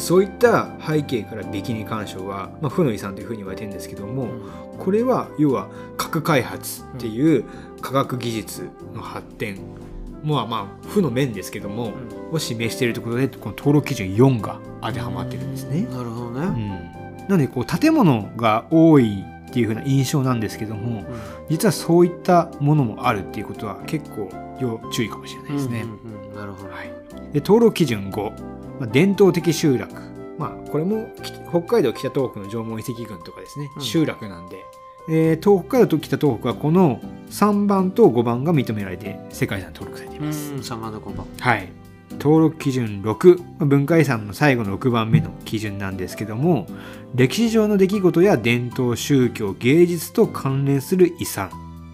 [0.00, 4.28] そういった背景からビキニ干渉は、まあ、負の遺産というふうに言われてるんですけども、
[4.78, 7.44] これは要は核開発っていう
[7.80, 9.58] 科学技術の発展
[10.24, 11.92] まあまあ負の面ですけども、
[12.30, 15.82] を示しているということでこの登録基準4が当てはまってるんですね。
[15.82, 16.46] なるほどうね。
[16.46, 16.68] ん、
[17.28, 21.04] なのでこう建物が多いっていう風な印象なんですけども
[21.50, 25.82] 実はそういったものもあるっていうことは結構要注意かもしれないですね。
[25.82, 26.72] うんうんうんなるほど。
[26.72, 26.86] はい、
[27.32, 28.51] で登録基準5、
[28.82, 29.94] まあ、伝統的集落、
[30.38, 33.82] まあ、これもき北海道北東北の縄文遺跡群とかですね、うん。
[33.82, 34.56] 集落なんで、
[35.08, 40.52] えー東北海道と北東北はこの3番と5番が認められて世界遺産に登録されています。
[40.52, 41.26] うん、3番の5番。
[41.38, 41.68] はい、
[42.12, 46.66] 登録基準6、まあ文化遺産の最後の6番目の基準なんですけども
[47.14, 51.50] 歴史上の出来事や伝統宗教芸術と関連する遺産。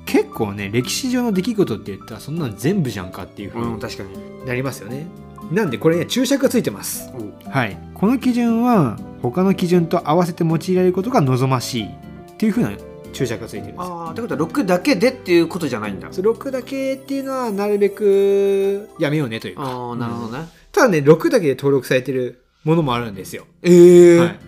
[0.07, 4.46] 結構ね歴史上の出来事って言ったらそんなの全部じゃんかっていうふううん、に確かに。
[4.46, 5.07] なりますよね
[5.51, 7.11] なんでこれね注釈がついてます。
[7.47, 7.77] おはい。
[7.95, 11.89] この基準は他の基準と合わせて用いられることが望ましいっ
[12.37, 12.73] ていうふうな
[13.13, 13.87] 注釈がついてるんです。
[13.89, 16.11] よああ、ってことは6だけでっていうことじゃないんだ。
[16.11, 19.63] 6だけっていうのはなるべくやめようねというか。
[19.63, 20.47] ああ、なるほどね。
[20.73, 23.47] ただね、6だけで登録されてるものもあるんですよ。
[23.63, 24.39] ええはい、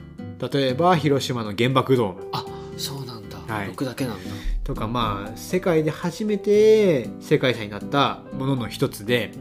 [0.52, 2.28] 例えば、広島の原爆ドーム。
[2.32, 2.44] あ、
[2.76, 3.38] そうなんだ。
[3.38, 3.70] はい。
[3.70, 4.20] 6だけなんだ。
[4.62, 9.32] とか、まあ、世界で初めて世界遺産になったものの一つで、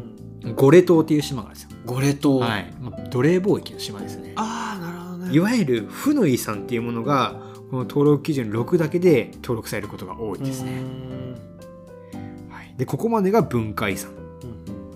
[0.55, 1.77] ゴレ島っていう島があるんですよ。
[1.85, 2.39] ゴレ島。
[2.39, 2.73] はい。
[2.81, 4.33] まあ奴隷貿易の島ですね。
[4.35, 5.33] ああ、なるほどね。
[5.33, 7.35] いわゆる負の遺産っていうものが、
[7.69, 10.81] この登録基準6だけで登録されることが多いですね。
[12.49, 14.11] はい、で、ここまでが文化遺産。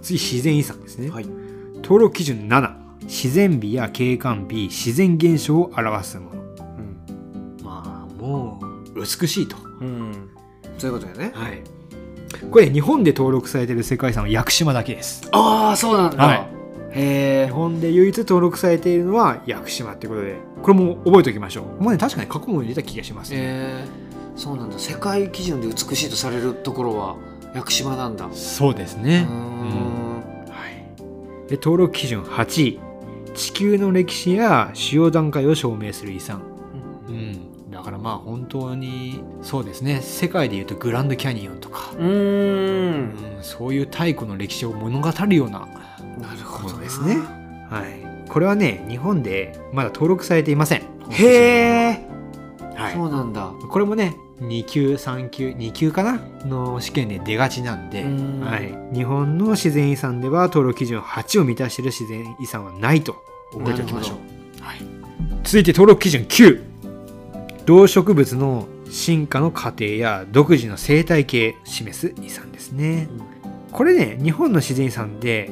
[0.01, 1.09] 次、自然遺産ですね。
[1.09, 1.25] はい。
[1.83, 2.83] 登録基準7。
[3.03, 6.43] 自然美や景観美、自然現象を表すもの。
[7.63, 8.59] まあ、も
[8.95, 9.57] う、美しいと。
[9.81, 10.29] うん。
[10.77, 11.31] そういうことだよね。
[11.35, 11.61] はい。
[12.51, 15.27] これ、日本で登録されている世界遺産は屋久島だけです。
[15.31, 16.23] ああ、そうなんだ。
[16.23, 16.47] はい。
[16.95, 20.35] へえ日本で唯一登録されているのは屋久島ってことで。
[20.61, 21.83] これも覚えておきましょう。
[21.83, 24.77] もうね確かに過去も入れた気がしますね、えー、そうなんだ。
[24.77, 27.15] 世界基準で美しいとされるところは
[27.55, 28.29] 屋久島なんだ。
[28.31, 30.23] そうですうねー、ん。
[30.49, 32.79] はい、で登録基準8位。
[33.33, 36.43] 地球の歴史や主要段階を証明する遺産
[37.83, 40.01] からまあ本当にそうですね。
[40.01, 43.35] 世界でいうとグランドキャニオンとか、うーん。
[43.37, 47.17] うん、そういう太古の歴史を物語るようななるほどですね。
[47.69, 52.07] はい、これはね日本でまだ登録されていません、へえ、
[52.75, 53.51] はい、そうなんだ。
[53.69, 58.41] これもね2級3級2級かなの試験で出がちなんで、うん。
[58.41, 63.15] はい、日本の自然遺産では登録基準8を満たしている自然遺産はないと
[63.51, 64.79] 覚えておきましょう、はい、
[65.43, 66.72] 続いて登録基準9
[67.65, 73.07] 動植物の進化の過程や独自の生態系を示す遺産ですね、
[73.71, 75.49] これね日本の自然遺産で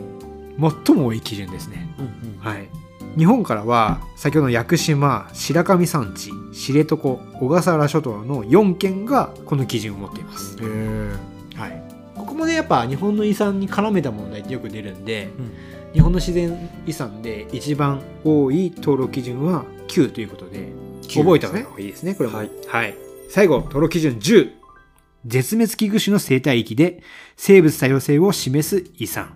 [0.85, 1.93] 最も多い基準ですね。
[1.97, 2.37] うんうん。
[2.39, 2.69] はい、
[3.17, 7.17] 日本からは先ほどの屋久島白神山地知床小
[7.49, 11.83] 笠原諸島の4県がこの基準を持っています、はい、
[12.15, 15.51] ここもねやっぱ日本の遺産に絡めた問題ってよく出るんで、うん。
[15.93, 20.69] 日本の自然遺産で一番多い登録基準は9ということで
[21.19, 22.51] 覚えた方がいいですねこれも、はい。
[22.67, 22.95] はい、
[23.29, 24.51] 最後登録基準10
[25.25, 27.03] 絶滅危惧種の生態域で
[27.35, 29.35] 生物多様性を示す遺産。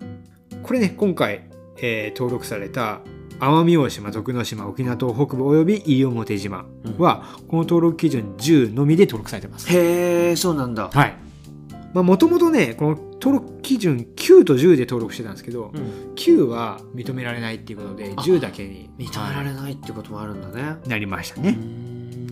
[0.63, 3.01] これね今回、えー登録された
[3.39, 6.65] 奄美大島徳之島沖縄島北部および西表島
[6.97, 9.67] は、この登録基準10のみで登録されてます。
[9.69, 10.89] へえそうなんだ。
[10.89, 11.24] はい
[12.03, 16.13] もともとねこの登録基準9と10で登録してたんですけど、うん。
[16.15, 18.21] 9は認められないっていうことであ。
[18.21, 20.77] 10だけに認められはないってこともあるんだね。
[20.85, 22.27] いなりましたうね、ん。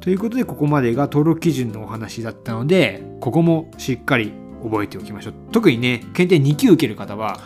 [0.00, 4.32] ということでここまでが登録基準のお話だったのでここもしっかり
[4.62, 5.34] 覚えておきましょう。
[5.52, 7.40] 特にね検定2級受ける方は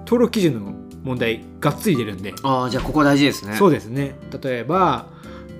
[0.00, 3.54] 登録基準の問題がっつり出るんで、ああじゃあここ大事ですね。
[3.56, 4.14] そうですね。
[4.42, 5.06] 例えば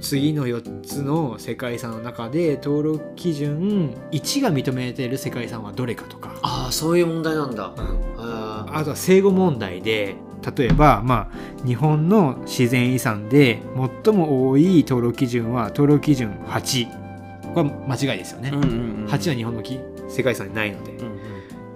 [0.01, 7.75] 次の4つの世界遺産の中で登録基準1が認めている世界遺産はどれかとか、ああそういう問題なんだ。
[7.77, 7.99] うん。
[8.19, 10.17] ああとは生後問題で
[10.57, 13.61] 例えば、まあ、日本の自然遺産で
[14.05, 19.07] 最も多い登録基準は登録基準8これは間違いですよね、うんうんうん。
[19.07, 21.17] 8は日本のき世界遺産にないので、うんうん。
[21.17, 21.19] っ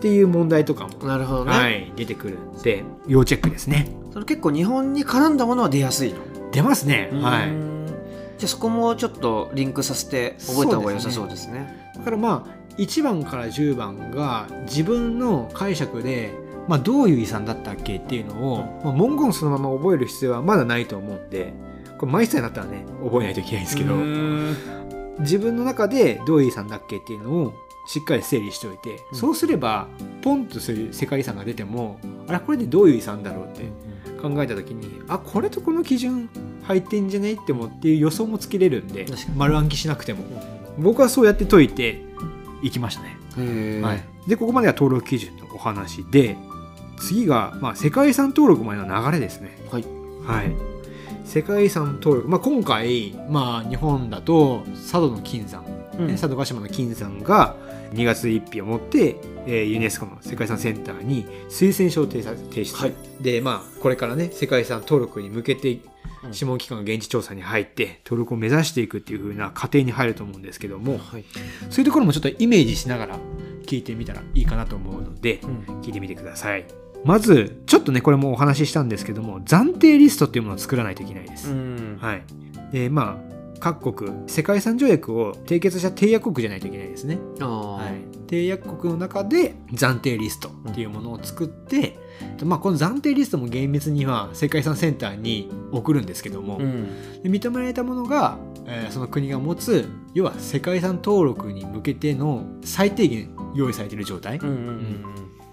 [0.01, 3.89] ていう問題とかも、なるほどね、はい、出てくるんで要チェックですね。
[4.13, 6.19] それ結構日本に絡んだものは出やすいの？
[6.53, 7.51] 出ますね、はい、い
[8.39, 11.93] じゃあそこもちょっとリンクさせて覚えた方が良さそうですね。
[11.97, 16.33] だからまあ1番から10番が自分の解釈で、
[16.69, 21.19] まあ、どういう遺産だったっけっていうのを、まあ、文言そのまま覚える必要はまだないと思う。
[21.19, 21.53] んで
[21.99, 23.95] これ毎歳になったらね覚えないといけないんですけど。
[23.95, 24.57] うん。
[25.19, 27.55] 自分の中でどういう遺産だっけっていうのを
[27.87, 29.19] しっかり整理しておいて、うん。
[29.19, 29.89] そうすれば
[30.23, 33.71] ポンとそういう世界遺産が出てもあれこれでどういう遺産だろうって
[34.21, 36.31] 考えた時にあこれとこの基準
[36.63, 40.25] 入ってんじゃねって思っていう予想もつけれるんで丸暗記しなくても。
[40.79, 42.03] 僕はそうやって解いて
[42.63, 43.17] いきましたね。
[43.83, 46.37] はい、でここまでが登録基準のお話で
[46.99, 49.59] 次が、まあ、世界遺産登録までの流れですね。
[49.71, 49.85] はい。
[50.25, 50.55] はい、
[51.25, 55.65] 世界遺産登録、まあ、今回、まあ、日本だと佐渡の金山、
[55.99, 56.07] うん。
[56.07, 57.57] ね佐渡島の金山が
[57.93, 62.95] 2月1日をもって、えーユネスコの世界遺産センターに推薦書を提提出、はい。
[63.21, 65.92] で、まあ、これからね世界遺産登録に向けてうん
[66.31, 71.25] 諮問機関が現地調査に入って登録を目指していくっていう風な過程に入ると思うんですけどもはい
[71.71, 73.19] そういうところもちょっとイメージしながら
[73.63, 76.65] 聞いてみたらいいかなと思うので、うん聞いてみてください。
[77.05, 81.51] まず、ちょっとね、これもお話ししたんですけども、暫定リストっていうものを作らないといけないです。
[81.51, 82.23] うんはい。
[82.71, 87.19] で、まあ、各国、世界遺産条約を締結した締約国じゃないといけないですね。
[87.41, 88.17] はい。
[88.29, 91.99] 締約国の中で暫定リストっていうものを作って、
[92.45, 97.23] まあ、この暫定リストも厳密には世界遺産センターに送るんですけども、うん。
[97.23, 104.39] で認められたものが、えーその国が持つ要は世界遺産登録に向けての最低限用意されている状態。
[104.39, 105.05] うん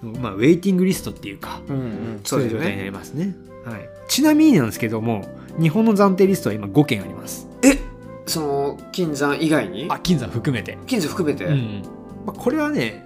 [0.03, 1.81] うんまあ、ウェイティングリストっていうか、うんうん。
[1.81, 3.35] うんそういう状態になねりますね。
[3.65, 5.27] はい、ちなみになんですけども、
[5.59, 7.47] 日本の暫定リストは今5件あります。
[7.61, 7.77] え？
[8.25, 9.87] その金山以外に？
[9.89, 10.77] あ、金山含めて。
[10.87, 11.83] 金山含めて、うん。
[12.25, 13.05] まあ、これはね、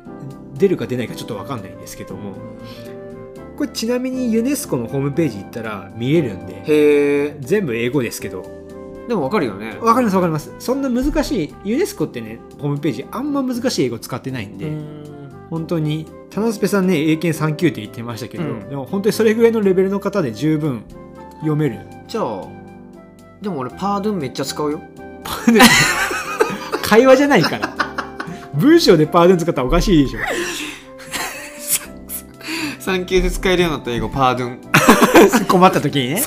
[0.53, 2.33] 出るか出ないかちょっとわかんないんですけども、
[3.57, 8.43] これちなみにユネスコのホームページ行ったら見れるんで、へえ全部英語ですけど、
[9.07, 9.77] でもわかるよね。
[9.81, 10.53] わかりますわかります。
[10.59, 15.03] そんな難しい、ユネスコってね、ホームページあんま難しい英語使ってないんで、うん。
[15.49, 18.69] 本当に田之助さんね英検3級って言ってましたけど、うん。
[18.69, 20.83] でも本当にそれぐらいのレベルの方で十分
[21.39, 21.79] 読める。
[22.07, 22.47] じゃあ
[23.41, 24.81] でも俺パードゥンめっちゃ使うよ。
[26.81, 27.75] 会話じゃないから。
[28.55, 30.19] 文章でパーデン使ったらおかしいでしょ
[32.83, 36.23] 3級で使えるようになった英語パードゥン 困った時にね。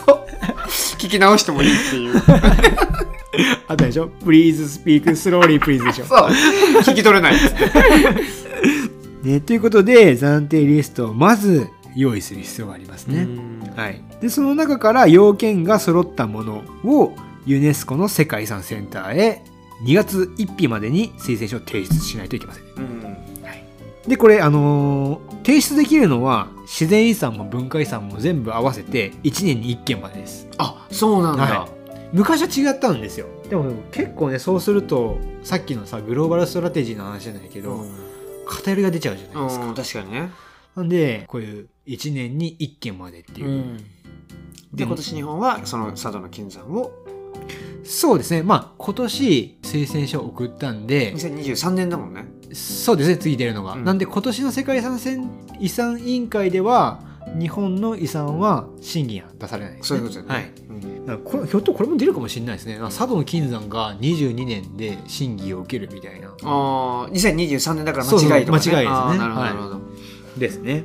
[0.98, 2.22] 聞き直してもいいっていう。
[3.68, 6.06] あったでしょ ?Please speak slowly, please でしょ。
[6.06, 6.28] そう。
[6.80, 7.52] 聞き取れないっつっ
[9.22, 9.28] て。
[9.28, 13.26] ね、ということで、暫定リストをまず用意する必要がありますね。
[13.76, 14.00] はい。
[14.20, 17.14] で、その中から要件が揃ったものを
[17.44, 19.42] ユネスコの世界遺産センターへ
[19.84, 22.64] 2月1日までに推薦書を提出しないといけません。
[22.76, 23.35] うん。
[24.06, 30.48] で、これ、あのー提出できるのは自然遺産も文化遺産も全部合わせて1年に1件までです。
[30.58, 31.44] あ、そうなんだ。
[31.44, 31.68] は
[32.12, 33.28] 昔は違ったんですよ。
[33.48, 37.84] でも結構ね、そうすると、さっきのさ、グローバルストラテジーの話じゃないけど、
[38.48, 39.66] 偏りが出ちゃうじゃないですか。
[39.66, 40.30] うん、確かにね。
[40.74, 43.48] なんで、こういう1年に1件までっていう。
[43.48, 43.76] ん。
[44.72, 46.90] で、今年日本はその佐渡の金山を
[47.84, 48.42] そうですね。
[48.42, 52.26] まあ、今年推薦書を送ったんで、2023年だもんね。
[52.52, 53.74] そうですね、次出るのが。
[53.74, 55.30] うんなんで、今年の世界遺産戦
[55.60, 57.00] 遺産委員会では、
[57.38, 59.88] 日本の遺産は審議が出されないです、ね。
[59.88, 60.34] そういうことだよね。
[60.34, 60.52] はい。
[60.70, 62.78] うんこれひょっとこれも出るかもしれないですね。
[62.80, 66.28] 佐渡の金山が22年で審議を受けるみたいな。
[66.28, 68.72] ああ、2023年だからそうそう間違いとか、ね。
[68.72, 69.80] 間違いですねなるほど、はないるほど。
[70.36, 70.84] ですね。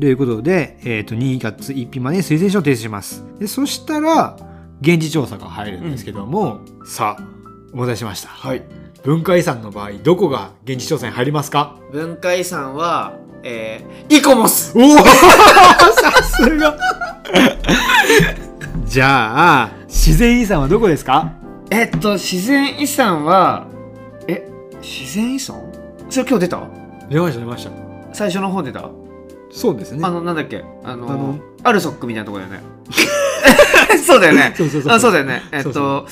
[0.00, 3.24] ということで、えっ、と、2月1日までに推薦書を提出します。
[3.38, 4.36] でそしたら、
[4.82, 7.22] 現地調査が入るんですけども、さあ、
[7.72, 8.28] お待たせしました。
[8.28, 8.62] はい。
[9.04, 11.76] 文化遺産の場合、どこが現地調査に入りますか？
[11.92, 14.76] 文化遺産は、えー、イコモス。
[14.76, 16.76] おお さすが。
[18.84, 21.32] じゃあ、自然遺産はどこですか？
[21.70, 23.66] えっと、自然遺産は、
[24.28, 24.46] え、
[24.82, 25.56] 自然遺産？
[26.10, 26.60] それ今日出た？
[27.08, 27.70] 出ました出ました。
[28.12, 28.90] 最初の方出た？
[29.52, 30.00] そうですね。
[30.02, 30.64] あの、なんだっけ？
[30.82, 32.60] あの、あのアルソックみたいなとこだよね。
[34.04, 34.54] そうだよね。
[34.56, 34.92] そうそうそう。
[34.92, 35.42] あ、そうだよね。
[35.52, 36.06] えっと、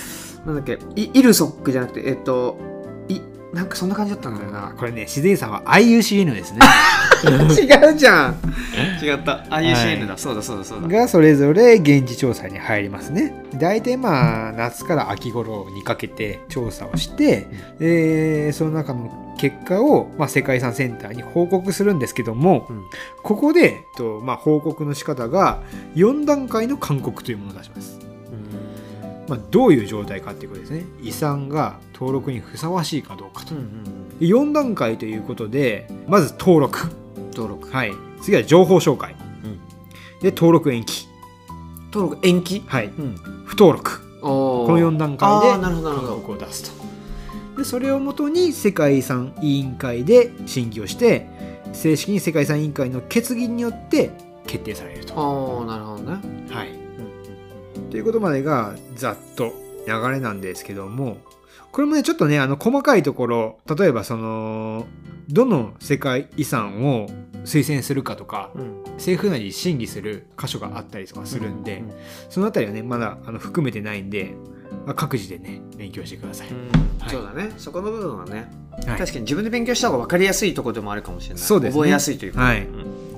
[0.46, 0.78] なんだっけ？
[0.96, 2.69] イイルソックじゃなくて、えっと、い、
[3.52, 4.74] なんかそんな感じだったんだよな。
[4.78, 6.60] これね、自然遺産は IUCN ですね。
[7.60, 8.36] 違うじゃん。
[9.02, 9.44] 違った。
[9.50, 10.16] IUCN だ。
[10.16, 10.88] そうだそうだそうだ。
[10.88, 13.34] がそれぞれ現地調査に入りますね。
[13.58, 17.48] 大体まあ夏から秋頃にかけて調査をして、
[17.80, 22.82] えーその中の結果を、まあ、世界遺産センターに報告するんですけども、うん
[23.22, 25.60] ここで、えっとまあ、報告の仕方が
[25.94, 28.09] 4段階の勧告というものを出します。
[29.30, 30.84] まあ、どういう状態かっていうことですね。
[31.00, 33.54] 遺産が登録にふさわしいかどうかと。
[33.54, 36.90] うんうんうんで4段階ということで、まず登録。
[37.32, 37.70] 登録。
[37.70, 37.92] はい。
[38.20, 39.14] 次は情報紹介。
[39.44, 39.58] うん
[40.20, 41.08] で、登録延期。
[41.90, 42.62] 登録延期？
[42.66, 42.86] はい。
[42.86, 43.14] うん。
[43.46, 44.00] 不登録。
[44.20, 46.80] ここの4段階であーなるほどなるほど勧告を出すと。
[47.56, 51.28] でそれをもとに世界遺産委員会で審議をして
[51.72, 54.10] 正式に世界遺産委員会の決議によって
[54.46, 55.14] 決定されると。
[55.14, 56.18] ああ、なるほどね。
[56.50, 56.68] はい、
[57.90, 59.52] ということまでがざっと
[59.86, 61.18] 流れなんですけども
[61.72, 64.86] これもねちょっとねあの細かいところ例えばその
[65.28, 67.08] どの世界遺産を
[67.44, 68.80] 推薦するかとかうん。
[69.00, 71.92] 政府内に審議する箇所があったりとかするんで、うん
[72.28, 74.34] そのあたりはねまだあの含めてないんで、
[74.84, 76.48] まあ各自でね勉強してください。
[76.48, 77.50] はいそうだね。
[77.56, 78.50] そこの部分はね、
[78.86, 81.42] はい確かに自分で勉強した方が分かりやすいところでもあるかもしれない。
[81.42, 82.42] そうですね覚えやすいというか。
[82.42, 83.09] はいうん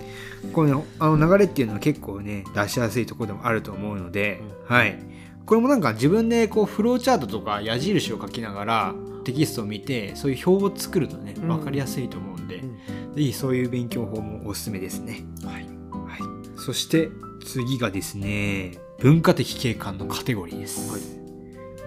[0.53, 4.99] このあの流れっていうのは結構ね出しやすいところでもあると思うので、はい
[5.45, 12.73] これもなんか自分でこうフローチャートとか矢印を書きながらテキストを見てそういう表を作るとねうん分かりやすいと思うんで、うん
[13.15, 15.25] ぜひそういう勉強法もおすすめですね。
[15.45, 15.65] はい。
[15.65, 17.11] はい、そして
[17.45, 20.91] 次がですね文化的景観のカテゴリーです。
[20.93, 21.01] はい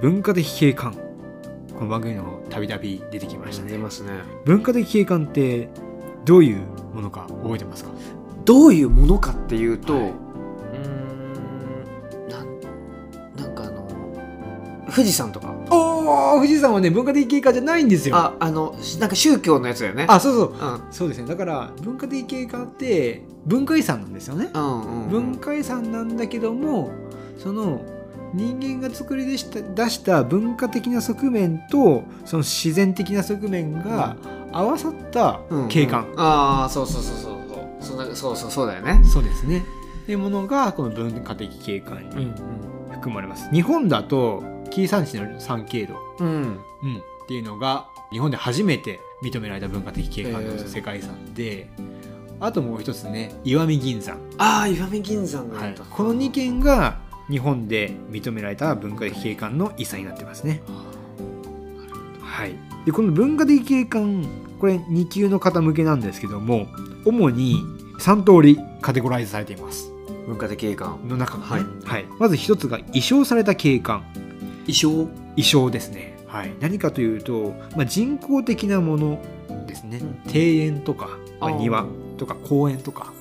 [0.01, 0.93] 文化的景観
[1.73, 3.71] この番組のたびたび出てきましたね。
[3.71, 4.12] 出ますね。
[4.43, 5.69] 文化的景観って
[6.25, 6.58] どういう
[6.93, 7.91] ものか覚えてますか？
[8.45, 10.03] どういうものかっていうと、はい。
[10.03, 12.60] うーん、なん、
[13.36, 13.88] なんかあの、
[14.91, 15.53] 富士山とか。
[15.71, 18.15] おお富士山はね文化的景観じゃないんですよ。
[18.15, 20.05] あ、あの、なんか宗教のやつだよね。
[20.08, 20.51] あそうそう。
[20.51, 20.81] うん。
[20.91, 21.27] そうですね。
[21.27, 25.10] だから文化的景観って文化遺産なんですよね、うんうんうん。
[25.10, 26.91] 文化遺産なんだけども
[27.38, 27.81] その
[28.34, 34.17] 人間が作り出した出した文化的な側面とその自然的な側面が
[34.51, 37.44] 合わさったうん景観、うんああ、そうそうそうそう
[37.86, 37.98] そう。
[37.98, 39.02] そんなそうそうそうだよね。
[39.06, 39.60] そうですね
[40.04, 42.34] っていうものがこの文化的景観に
[42.91, 46.28] 含まれます、日本だと紀伊山地の三景度うん。
[46.28, 46.34] うん。
[46.36, 46.58] うん、っ
[47.28, 51.69] ていうのが日本で初めて認められた文化的景観の世界遺産で、
[52.39, 55.84] あともう一つね石見銀山、ああ、石見銀山があはいった。
[55.84, 60.62] この2件が日本で認められた文化的景観の遺産になってますね。
[62.21, 64.28] はい、でこの文化的景観
[64.60, 66.67] これ2級の方向けなんですけども
[67.06, 67.63] 主に
[67.99, 69.91] 3通りカテゴライズされています。
[70.27, 70.99] 文化的景観。
[71.08, 71.65] の中がね、はい。
[71.86, 74.03] はい、まず一つが意匠された景観。
[74.67, 75.07] 衣装？
[75.36, 79.22] 意匠ですね、はい、何かというと、まあ、人工的なもの
[79.67, 80.22] ですね、うん。
[80.26, 81.09] 庭園とか、
[81.39, 81.86] まあ庭
[82.17, 83.13] とか公園とか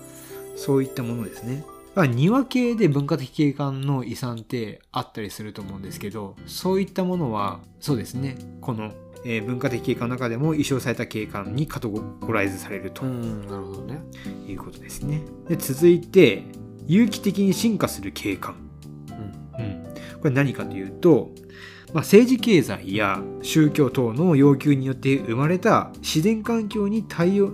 [0.57, 1.65] そういったものですね。
[1.95, 8.37] まあ庭系で文化的景観の遺産ってあったりすると思うんですけどそういったものはそうですね。
[8.61, 8.93] この、
[9.25, 14.01] えー文化的景観の中でも移植された景観にカテゴライズされるとうんなるほどね
[14.47, 15.23] いうことですね。
[15.49, 16.45] で続いて
[16.87, 18.57] 有機的に進化する景観。
[19.59, 21.31] うん、これ何かというと、
[21.93, 27.53] まあ、政治経済や宗教等の要求によって生まれた自然環境に対応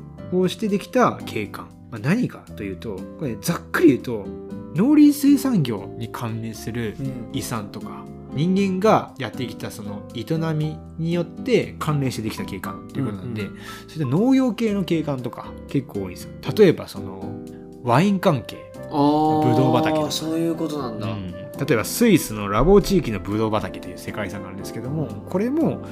[0.49, 1.68] してできた景観。
[1.91, 4.27] まあ、何かというとこれざっくり言うと
[4.75, 7.29] 農林水産業に関連するうん。
[7.33, 13.59] 遺産とか人間がやってきたその営みによって関連してできた景観ということなんで、うんそう
[13.93, 16.25] いった農業系の景観とか結構多いんです。
[16.25, 17.35] よ例えばその
[17.83, 20.11] ワイン関係、あーぶどう畑とか。
[20.11, 21.33] そういうことなんだ、うん。
[21.33, 21.41] 例
[21.71, 25.83] えばスイスのラボー地域のブドウ畑という世界遺産があるんですけどもこれも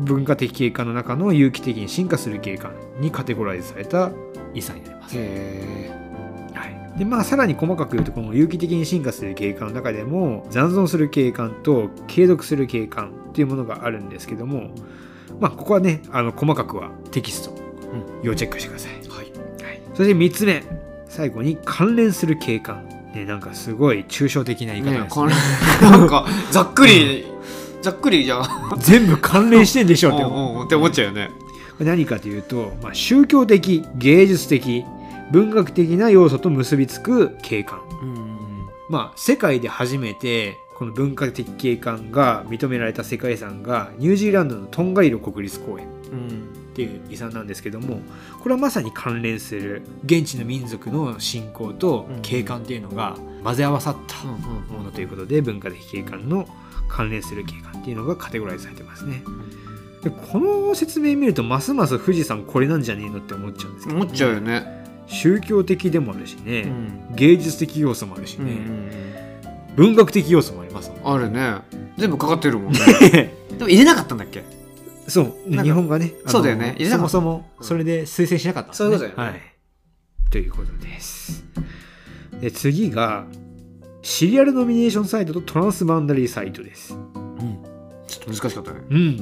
[0.00, 4.10] 文化的景観の中の有機的に進化する景観にカテゴライズされた
[4.54, 5.99] 遺産になります。
[7.00, 14.70] でまあさらに細かく言うとこの有機的に進化する景観の中でも残存する景観と継続する景観というものがあるんですけども
[15.40, 17.54] まあここはねあの細かくはテキスト
[18.22, 19.18] 要チェックしてください、えはい。
[19.18, 20.62] はい、そして3つ目。
[21.08, 22.86] 最後に関連する景観。
[23.14, 25.26] ねなんかすごい抽象的な言い方ですね。
[25.26, 25.32] ね
[25.98, 27.24] なんかざっくり、
[27.82, 28.44] ざっくりじゃん。
[28.78, 30.26] 全部関連してんでしょうってう。
[30.26, 30.86] ん思ううん。
[30.86, 31.30] っちゃうよね。
[31.80, 34.84] 何かというと、まあ、宗教的芸術的
[35.30, 37.80] 文学的な要素と結びつく景観。
[38.02, 38.30] うん。
[38.88, 46.28] まあ、世界で初めてこの文化的景観が認められた世界遺産がニュージーランドのトンガイロ国立公園うん
[46.70, 48.00] っていう遺産なんですけども
[48.40, 54.40] これはまさに関連する現地の民族の信仰と景観っていうのが混ぜ合わさったうん
[54.74, 56.48] ものということで文化的景観の
[56.88, 59.22] 関連する景観っていうのがカテゴライズされてますね。
[60.02, 67.14] でこの説明見るとますます富士山これなんじゃねえのって思っちゃうんですけど思っちゃうよね、宗教的でもあるしね、ん。
[67.16, 71.56] 芸術的要素もあるしうんうんね、文学的要素もありますあるね。
[71.98, 72.78] 全部かかってるもんね。
[73.58, 74.44] でも入れなかったんだっけ？
[75.08, 76.76] そう日本がねそうだよね。
[76.88, 79.24] そもそもそれで推薦しなかったね、そういうことだよね。
[79.24, 79.40] はい、
[80.30, 81.44] ということです。
[82.40, 83.26] で次が
[84.02, 86.94] シリアルノミネーションサイトとトランスバンダリーサイトです。
[86.94, 87.58] うん。
[88.06, 88.80] ちょっと難しかったね。
[88.88, 89.16] うん。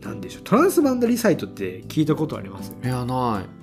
[0.00, 0.42] なんでしょう。
[0.44, 2.74] トランスバンダリーサイトって聞いたことあります？
[2.82, 3.59] いやない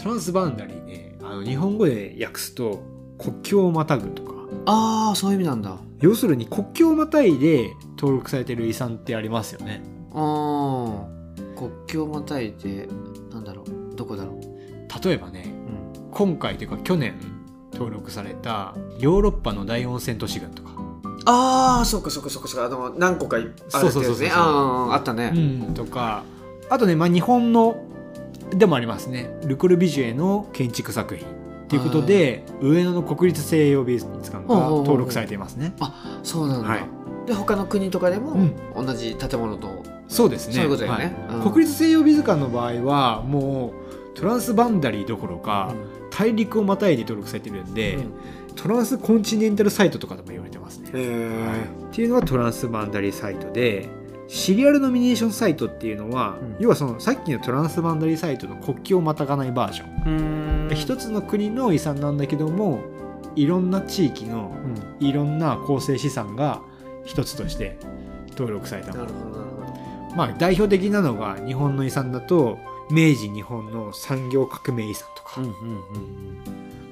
[0.00, 2.82] トランスバンダリーねあの日本語で訳すと
[3.18, 4.32] 国境をまたぐとか。
[4.66, 5.78] ああそういう意味なんだ。
[6.00, 9.82] 要するに国境をまたいで登録されてる遺産ってありますよね。
[10.12, 12.88] あー国境またいで
[13.32, 13.96] なんだろう。
[13.96, 15.54] どこだろう、例えばね
[15.96, 17.14] うん、今回というか去年
[17.72, 20.70] 登録されたヨーロッパの大温泉都市群とか、
[21.26, 22.66] ああそうかそうかそうかそうか。
[22.66, 24.30] あの何個かあるってやつね。
[24.32, 25.38] あったね、う
[25.70, 26.24] ん、とか。
[26.70, 27.84] あとね、まあ、日本の
[28.54, 29.30] でもありますね。
[29.44, 31.26] ルコル・ビジュエの建築作品。
[31.68, 35.72] ということで上野の国立西洋美術館が登録されていますね。
[36.22, 36.80] そうなんだ、はい。
[37.26, 38.86] で他の国とかでもうん。
[38.86, 40.54] 同じ建物と、そうですね。
[40.54, 41.16] そういうことだよね。
[41.28, 41.36] はい。
[41.38, 41.50] うん。
[41.50, 43.72] 国立西洋美術館の場合はも
[44.14, 45.72] うトランスバンダリーどころか、
[46.10, 47.98] 大陸をまたいで登録されてるんで、
[48.54, 50.90] トランスコンチネンタルサイトとかでも言われてますね。
[50.92, 51.60] はい。
[51.90, 53.88] っていうのがトランスバンダリーサイトで
[54.32, 56.56] シリアルノミネーションサイトっていうのは、うん。
[56.58, 62.80] 要はそのさっきのトランスバンダリーサイトの国境をまたがないバージョン、一つの国の遺産なんだけども
[63.36, 64.50] いろんな地域の
[65.00, 65.06] うん。
[65.06, 66.62] いろんな構成資産が
[67.04, 67.76] 一つとして
[68.30, 69.04] 登録されたもの。
[69.04, 70.16] なるほどなるほど。
[70.16, 72.58] まあ代表的なのが日本の遺産だと
[72.90, 75.54] 明治日本の産業革命遺産とか、うんうん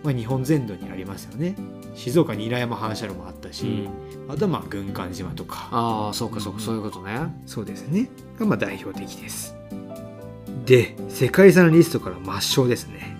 [0.03, 1.55] まあ、日本全土にありますよね。
[1.95, 3.89] 静岡に韮山反射炉もあったし、
[4.29, 5.69] あとはまあ軍艦島とか。
[5.71, 7.19] ああそうかそうかそういうことね。
[7.47, 8.09] そうですね。
[8.39, 9.55] がまあ代表的です。
[10.65, 13.17] で世界遺産リストから抹消ですね。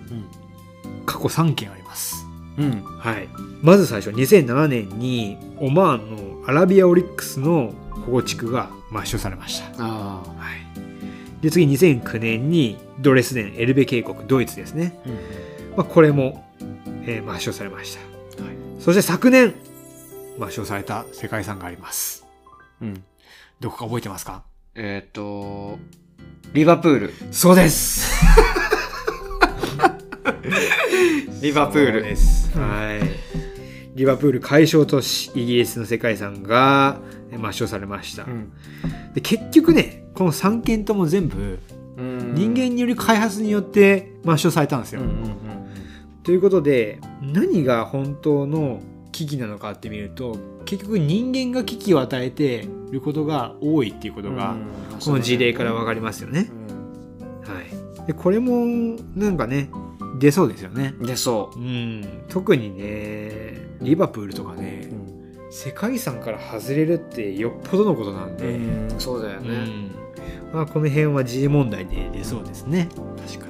[1.05, 2.25] 過去3件あります。
[2.57, 2.81] うん。
[2.81, 3.27] はい。
[3.61, 7.73] まず最初2007年にオマーンのアラビアオリックスの
[8.05, 9.83] 保護地区が抹消されました。
[9.83, 11.41] ああはい。
[11.41, 16.43] で次2009年にドレスデンエルベ渓谷ドイツですね、うんまあ、これも、
[17.05, 17.97] えー抹消されまし
[18.37, 19.53] た、はい、そして昨年
[20.37, 22.25] 抹消された世界遺産があります。
[22.81, 23.03] うん。
[23.59, 24.43] どこか覚えてますか？
[24.75, 25.77] えーっと
[26.53, 27.13] リバプール。
[27.31, 28.11] そうです。
[31.41, 32.03] リバプール。
[32.03, 32.51] です。
[32.55, 33.01] うんはい。
[33.95, 36.99] リバプール解消都市イギリスの世界遺産が
[37.31, 38.23] え抹消されました。
[38.23, 38.51] うん。
[39.13, 41.59] で結局ね、この3件とも全部
[41.97, 42.33] うん。
[42.35, 45.01] 人間による開発によって抹消されたんですよ。
[45.01, 45.50] うんうんうん
[46.23, 54.55] ということで何が本当の危機なのかって見ると結局人間が危機を与えていることが多いっていうことが、
[55.03, 56.49] この事例から分かりますよね。
[57.43, 59.69] はい、でこれもなんかね
[60.19, 60.93] 出そうですよね。
[61.01, 61.59] 出そう。
[61.59, 62.23] ん。
[62.29, 64.89] 特にねリバプールとかね
[65.49, 68.99] う、世界遺産から外れるってよっぽどのことなんで、うん。
[68.99, 69.91] そうだようね、ん。
[70.53, 72.87] まあ、この辺は時事問題で出そうですね。
[73.25, 73.47] 確か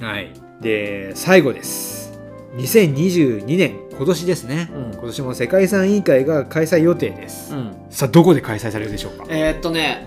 [0.00, 0.02] に。
[0.02, 2.18] はいで最後です。
[2.56, 4.92] 2022年今年ですね、うん。
[4.92, 7.74] 今年も世界遺産委員会が開催予定です、うん。
[7.90, 9.24] さあどこで開催されるでしょうか？
[9.28, 10.06] えー、っとね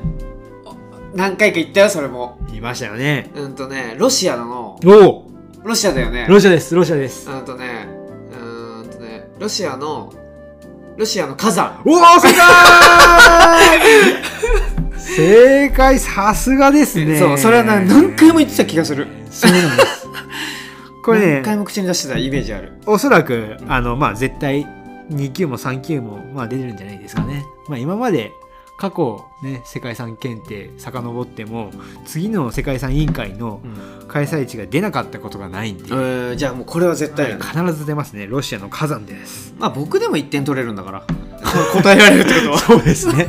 [1.14, 2.38] 何回か言ったよそれも。
[2.47, 3.32] 言いましたよね。
[3.36, 4.80] うんとねロシアの。
[4.86, 5.32] おお
[5.64, 6.28] ロシアだよね。
[6.30, 7.30] ロシアですロシアです。
[7.30, 7.88] うんとね
[8.32, 10.14] うーんとねロシアの
[10.97, 11.82] ロシアの火山。
[11.86, 12.39] おお 正解
[14.97, 17.18] 正解さすがですね。
[17.20, 19.08] そうそれはな何回も言ってた気がする。
[19.32, 20.05] そうなんです
[21.06, 24.66] これね何回も口に出してたイメージあるおそらくあのまあ絶対
[25.12, 27.45] 2級も3級もまあ出てるんじゃないですかね。
[27.68, 28.32] まあ今まで
[28.80, 31.70] 過去ね世界遺産検定遡っても
[32.06, 33.62] 次の世界遺産委員会の
[34.08, 39.53] 開催地が出なかったことがないんで、えー、じゃあもうこれは絶対必ず出ますねロシアの火山です。
[39.60, 41.03] まあ僕でも1点取れるんだから
[41.72, 43.28] 答えられるってことは そうですね。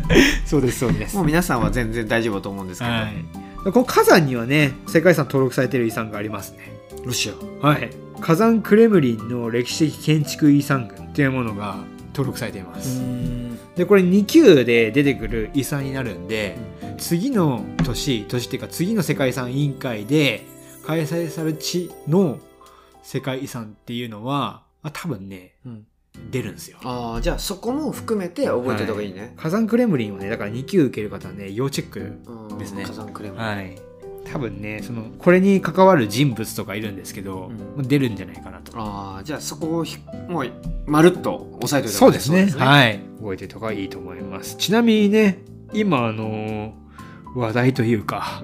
[0.44, 1.16] そうですそうです。
[1.16, 3.72] もう皆さんは全然大丈夫だと思うんですけど、はい。
[3.72, 6.75] この火山にはね世界遺産登録されている遺産がありますね。
[7.06, 7.66] ロシア。
[7.66, 7.90] はい。
[8.20, 11.76] 火山クレムリンの歴史的建築遺産群というものが
[12.08, 13.00] 登録されています。
[13.76, 16.56] でこれ2級で出てくる遺産になるんで
[16.98, 20.46] 次の年年っていうか次の世界遺産委員会で
[20.84, 22.38] 開催される地の
[23.02, 25.86] 世界遺産っていうのは、まあ、多分ねうん。
[26.30, 26.78] 出るんですよ。
[26.82, 32.84] ああじゃあそこも含めて覚えておいた方がいいね、火山クレムリンをねだから2級受ける方はね要チェックうんですね。
[32.84, 33.76] 火山クレムはい
[34.32, 37.88] 多分ねそのこれに関わる人物とかいるんですけど、うん。
[37.88, 38.72] 出るんじゃないかなと。
[38.76, 39.98] ああじゃあそこをひ
[40.28, 40.52] もう
[40.86, 42.64] まるっと押さえておいた方がいいそうですね。
[42.64, 43.00] はい。
[43.18, 44.56] 覚えておいた方がいいと思います。
[44.56, 45.38] ちなみにね
[45.72, 46.74] 今あの
[47.34, 48.42] 話題というか、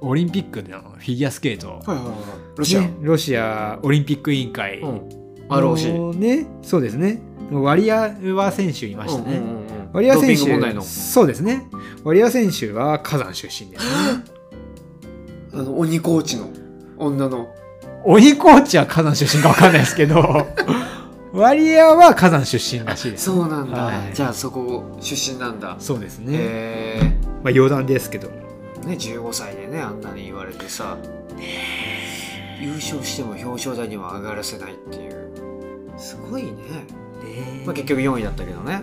[0.00, 2.14] オリンピックのフィギュアスケート、はいはいはい
[2.56, 4.80] ロシア、ねロシアオリンピック委員会。
[4.80, 5.08] うん。
[5.48, 7.20] の ROC ねそうですね。
[7.50, 10.82] ワリアワ選手いましたね、うんうんうんうんワリア選手の。
[10.82, 11.68] そうですね。
[12.04, 14.24] ワリア選手は火山出身ですね
[15.56, 16.50] あの鬼コーチの
[16.98, 17.54] 女の。
[18.04, 20.46] 鬼コーチは火山出身か分かんないですけど
[21.32, 23.24] ワリアは火山出身らしいです。
[23.24, 24.14] そうなんだ、はい。
[24.14, 25.76] じゃあそこ出身なんだ。
[25.78, 28.30] そうですね、へまあ余談ですけど。
[28.84, 30.96] えね15歳でねあんなに言われてさ。
[32.60, 35.30] 優勝しても表彰台には上がらせないっていう。
[35.98, 36.52] すごいね、
[37.64, 38.82] まあ、結局4位だったけどね。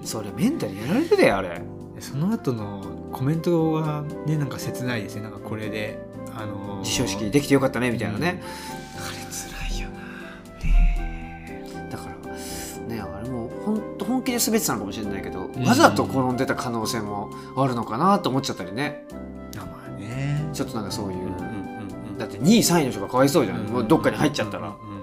[0.00, 0.06] うん。
[0.06, 1.62] それメンタルやられてたよあれ。
[2.00, 5.22] その後のコメントはねなんか切ないですね。
[5.22, 5.98] なんかこれで
[6.36, 8.42] あのー授賞式できてよかったねみたいなね、
[8.96, 9.98] あれ辛いよな。
[11.90, 12.14] だから
[12.94, 15.64] ねあれも本当本気で滑ってたのかもしれないけど、ん。
[15.64, 19.04] わざと転んでた可能性もあるのかなと思っちゃったりね。
[19.56, 20.48] あまあね。
[20.52, 21.36] ちょっとなんかそういう、うんうんうん
[22.10, 22.18] うん。
[22.18, 24.96] だって2位3位の人がかわいそうじゃん、もうどっかに入っちゃったら、うんうんうん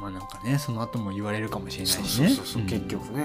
[0.00, 2.28] まあなんかねその後も言われるかもしれないしね。
[2.28, 3.24] 結局ね。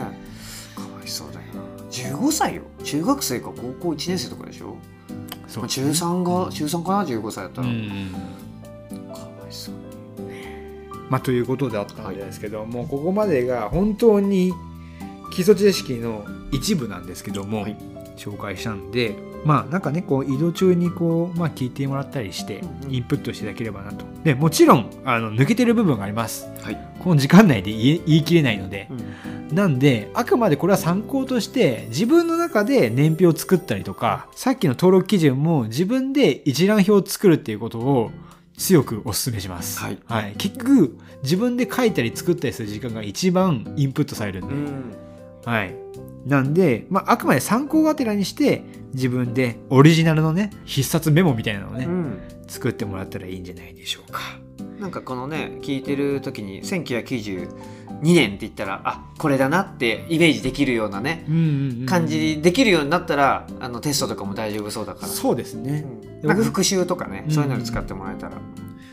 [0.76, 1.62] かわいそうだよな。
[1.90, 2.64] 15歳よ。
[2.84, 4.76] 中学生か高校1年生とかでしょ、まあ、
[5.08, 5.16] 中
[5.56, 5.92] そうね。
[5.92, 7.76] 3が中3かな15歳だったら、うん。
[7.76, 9.76] うんかわいそう。
[11.10, 14.54] まあということであったんですけど、もうここまでが本当に
[15.32, 17.78] 基礎知識の一部なんですけども、はい。
[18.18, 19.16] 紹介したんで
[19.46, 24.06] まあなんかねこう移動中にこう、まあ、聞いてもらったりしてインプットしていただければなと。
[24.24, 26.50] でもちろんあの抜けてる部分があります。
[26.62, 28.88] はい、この時間内で言い切れないので。
[28.90, 29.56] うん。
[29.56, 38.10] なんであくまでこれは参考として自分の中で年表を作ったりとかさっきの登録基準も自分で一覧表を作るっていうことを
[38.58, 40.34] 強くお勧めします、はい。
[40.38, 44.96] 結局自分で書いたり作ったりする時間が一番インプットされるんで、うん。
[45.46, 45.76] はい。
[46.26, 48.64] なんで、まあ、あくまで参考がてらにして、
[48.94, 54.22] 自分でオリジナルのね、必殺メモみたいなのをね、うん作ってもらったらいいんじゃないでしょうか。
[54.80, 57.48] なんかこのね聞いてる時に1992
[58.02, 65.86] 年って言ったらあこれだなってイメージできるようなねうんうんうん感じできるようになったらあのテストとかも大丈夫そうだからそうですね。
[66.02, 68.38] うんなんか復習とかね、うんそういうのに使ってもらえたら、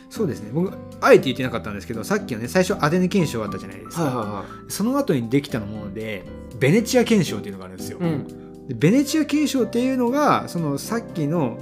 [0.09, 0.51] そうですね。
[0.53, 0.71] 僕、
[1.01, 4.03] あえて言ってなかったんですけど、さっきのね、最初アテネ検証あったじゃないですか。
[4.03, 6.25] はいはその後にできたもので、
[6.63, 7.97] ベネチア検証っていうのがあるんですよ。
[7.99, 8.67] うん。
[8.67, 11.57] でベネチア検証っていうのが、そのさっきの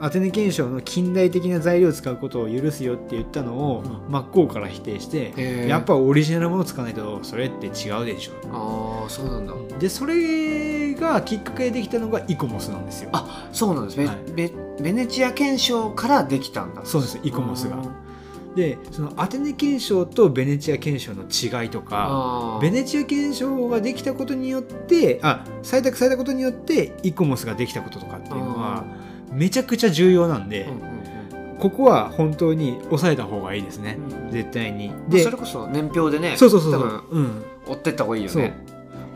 [0.00, 4.10] アテネ検証の近代的な材料を使うことを許すよって言ったのを、うん。
[4.10, 5.68] 真っ向から否定して、へー。
[5.68, 8.32] やっぱオリジナルなものを使わないとそれって違うでしょ。
[8.50, 9.54] ああそうなんだ。
[9.78, 13.10] でそれがきっかけでできたのがイコモスなんですよ。
[13.12, 13.98] あそうなんです。
[13.98, 14.16] ベ,、はい。
[14.34, 16.82] ベベネチア検証からできたんだ。
[16.86, 17.20] そうです。
[17.22, 17.76] イコモスが。
[17.76, 18.05] うん
[18.56, 28.84] でそのアテネ検証とベネチア検証の違いとかベネチア検証ができたことによってあ採択されたことによってイコモスができたこととかっていうのは
[29.30, 31.58] めちゃくちゃ重要なんで、うんうんうん。
[31.58, 33.98] ここは本当に抑えた方がいいですね。
[34.30, 34.90] 絶対に。
[35.08, 38.56] でそれこそ年表でねそうそうそうそう、うん、追ってった方がいいよね。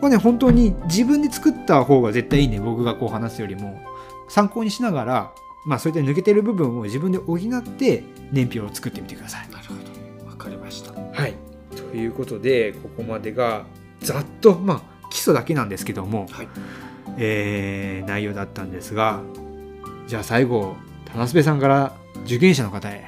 [0.02, 3.80] これね本当に自分で作った方が絶対いいね僕がこう話すよりも。
[4.28, 5.32] 参考にしながら
[5.66, 9.48] まあそういった抜けてる部分を自分で補って年表を作ってみてください。
[9.50, 9.74] なるほ
[10.24, 10.30] ど。
[10.30, 10.92] わかりました。
[10.92, 11.34] はい。
[11.74, 13.64] ということでここまでが
[14.00, 16.48] ざっとまあ基礎だけなんですけども、はい、
[17.18, 19.20] えー、内容だったんですが
[20.06, 21.92] じゃあ最後田辺さんから
[22.24, 23.04] 受験者の方へ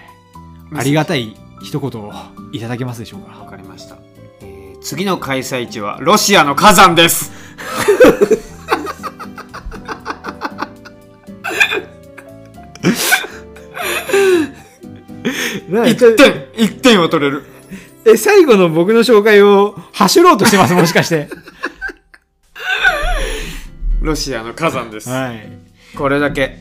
[0.75, 2.13] ありがたい一言を
[2.53, 3.39] いただけますでしょうか？
[3.39, 3.97] わかりました、
[4.41, 7.31] えー、次の開催地はロシアの火山です
[15.87, 17.45] 一点一点は取れる。
[18.05, 21.29] え最後の僕の紹介を走ろうとしてますもしかして。
[24.01, 25.49] ロシアの火山です、はい、
[25.97, 26.59] これだけ。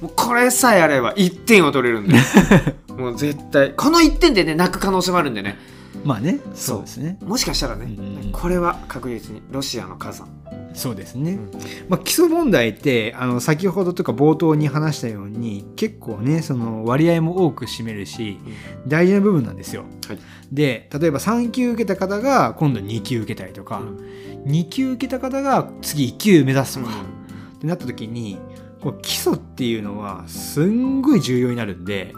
[0.00, 2.16] もうこれさえあれば1点を取れるんで。
[2.96, 5.58] もう絶対この1点でね泣く可能性もあるんでね
[6.04, 6.80] まあねそう。
[6.80, 7.18] ですね。
[7.22, 10.28] もしかしたらね、うん、これは確実にロシアの火山
[10.72, 11.50] そうですね、うん、
[11.88, 18.38] まあ、基礎問題ってあの先ほどとか冒頭に話したように結構ねその割合も多く占めるし、
[18.84, 20.18] うん、大事な部分なんですよ、はい、
[20.52, 26.92] で例えば3級受けた方が今度2級受けたりとか、うん、2級受けた方が次1級目指すとか、
[27.56, 28.38] ってなった時に
[28.80, 32.14] こう基礎っていうのはすんごい重要になるんで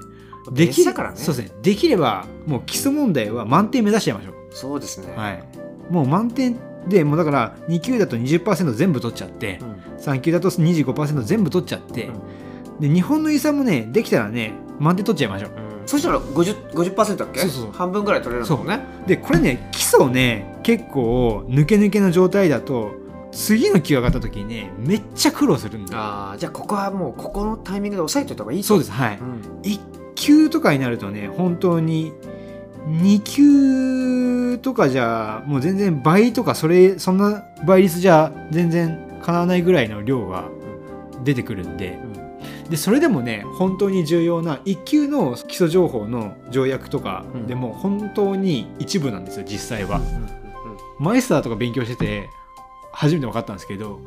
[0.51, 1.55] できれば、ね、そうですね。
[1.63, 4.35] できればもう基礎問題は満点目指しちゃいましょう。
[4.51, 5.13] そうですね。
[5.15, 5.45] はい。
[5.91, 6.57] もう満点
[6.89, 17.41] でもうだから2級だと20%全部取っちゃって、うん、3級だと25%全部取っちゃって、うん、で日本の遺産もねできたらね満点取っちゃいましょう、うん、そしたら 50%, 50だっけ？
[17.41, 22.95] そうそう半分ぐらい取れるのねでこれね基礎ね結構抜け抜けの状態だと
[23.31, 28.91] 次の級上がった時にねめっちゃ苦労するんだああじゃあここはもうここのタイミングで押さえておいた方がいいそうです。
[28.91, 32.13] はい、うん、1級とかになるとね本当に
[32.87, 40.49] 2級とかじゃもう全然倍とかそれそんな倍率じゃ全然かなわないぐらいの量が
[41.25, 41.99] 出てくるんで、
[42.65, 50.01] うん、でそれでもね本当に重要な1級の基礎情報の条約とかでも本当に一部なんですよ実際は。
[50.99, 52.29] マイスターとか勉強してて
[52.93, 53.99] 初めて分かったんですけど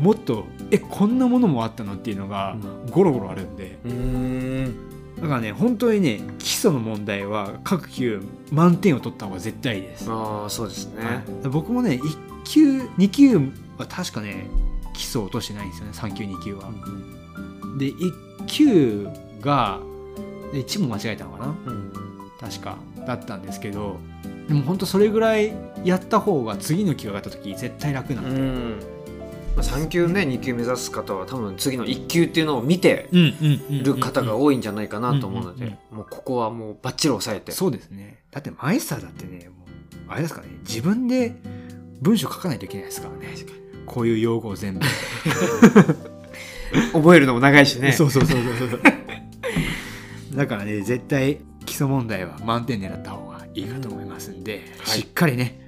[0.00, 2.56] もっとえこんなものもあったのっていうのが
[2.90, 4.74] ゴロゴロあるんで、うん、
[5.20, 10.10] だからね本当にね基礎の問題は各級満点を取った方が絶対いいです。
[10.10, 13.36] ああそうですね、僕もね1級2級
[13.78, 14.48] は確かね
[14.94, 19.08] 基礎落としてないんですよね3級2級は、うん、で1級
[19.40, 19.80] が
[20.52, 21.92] 1問間違えたのかな、うん、
[22.40, 23.98] 確かだったんですけど
[24.48, 25.52] でも本当それぐらい
[25.84, 28.99] やった方が次の級上がった時絶対楽なんで、うん
[29.56, 33.08] まあ、3級ね2級目指す方は多分次の1級っていうのを見て
[33.70, 37.52] る方が多いんじゃないかなと思うのでもうここはもうバッチリ押さえて。
[37.52, 38.22] そうですね。
[38.30, 39.68] だってマイスターだってねもう
[40.08, 41.34] あれですかね自分で
[42.00, 43.28] 文章書かないといけないですからね。
[43.86, 44.80] こういう用語を全部。
[46.92, 47.92] 覚えるのも長いしね。
[47.92, 48.80] そうそうそうそう
[50.34, 55.60] だからね絶対基礎問題は満点狙った方がいいかと思いますんで、うん、しっかりね、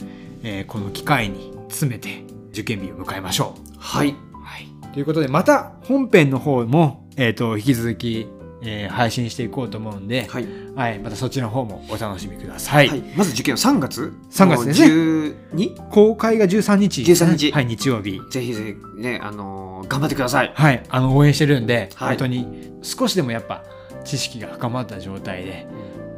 [0.43, 2.23] えー、この機会に詰めて
[2.53, 3.79] 受験日を迎えましょう。
[3.79, 4.15] はい。
[4.43, 8.29] はい、ということでまた本編の方も、えーと、引き続き、
[8.63, 10.47] えー、配信していこうと思うんで、はい、
[10.77, 12.89] はい、またそっちの方もお楽しみください。
[12.89, 15.69] はい、まず受験は3月 ?3 月ですね。
[15.91, 17.07] 公開が13日、ね。
[17.07, 17.53] 13日。
[17.53, 18.21] はい、日曜日。
[18.31, 20.53] ぜひぜひね、あのー、頑張ってください。
[20.55, 23.65] はい、あの応援してるんで、はい、本当に少しでもやっぱ
[24.05, 25.67] 知識が深まった状態で、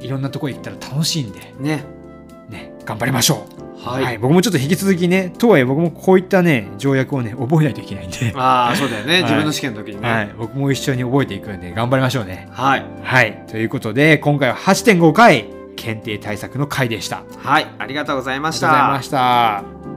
[0.01, 1.85] いろんなとこ行ったら楽しいんで、ね、
[2.49, 3.54] ね、頑張りましょう。
[3.85, 8.33] はい、はい、僕もちょっと引き続きね、とはいえ僕もこういったね、条約をね、覚えないといけないんで。
[8.35, 10.31] ああ、そうだよね、自分の試験の時にね、はい。
[10.39, 12.49] 僕も一緒に覚えていくんで、頑張りましょうね。
[12.53, 12.85] はい。
[13.03, 13.45] はい。
[13.49, 17.25] ということで、今回は8.5回、検定対策の回でした。
[17.39, 18.69] はい、ありがとうございました。
[18.69, 19.94] ありがとうございました。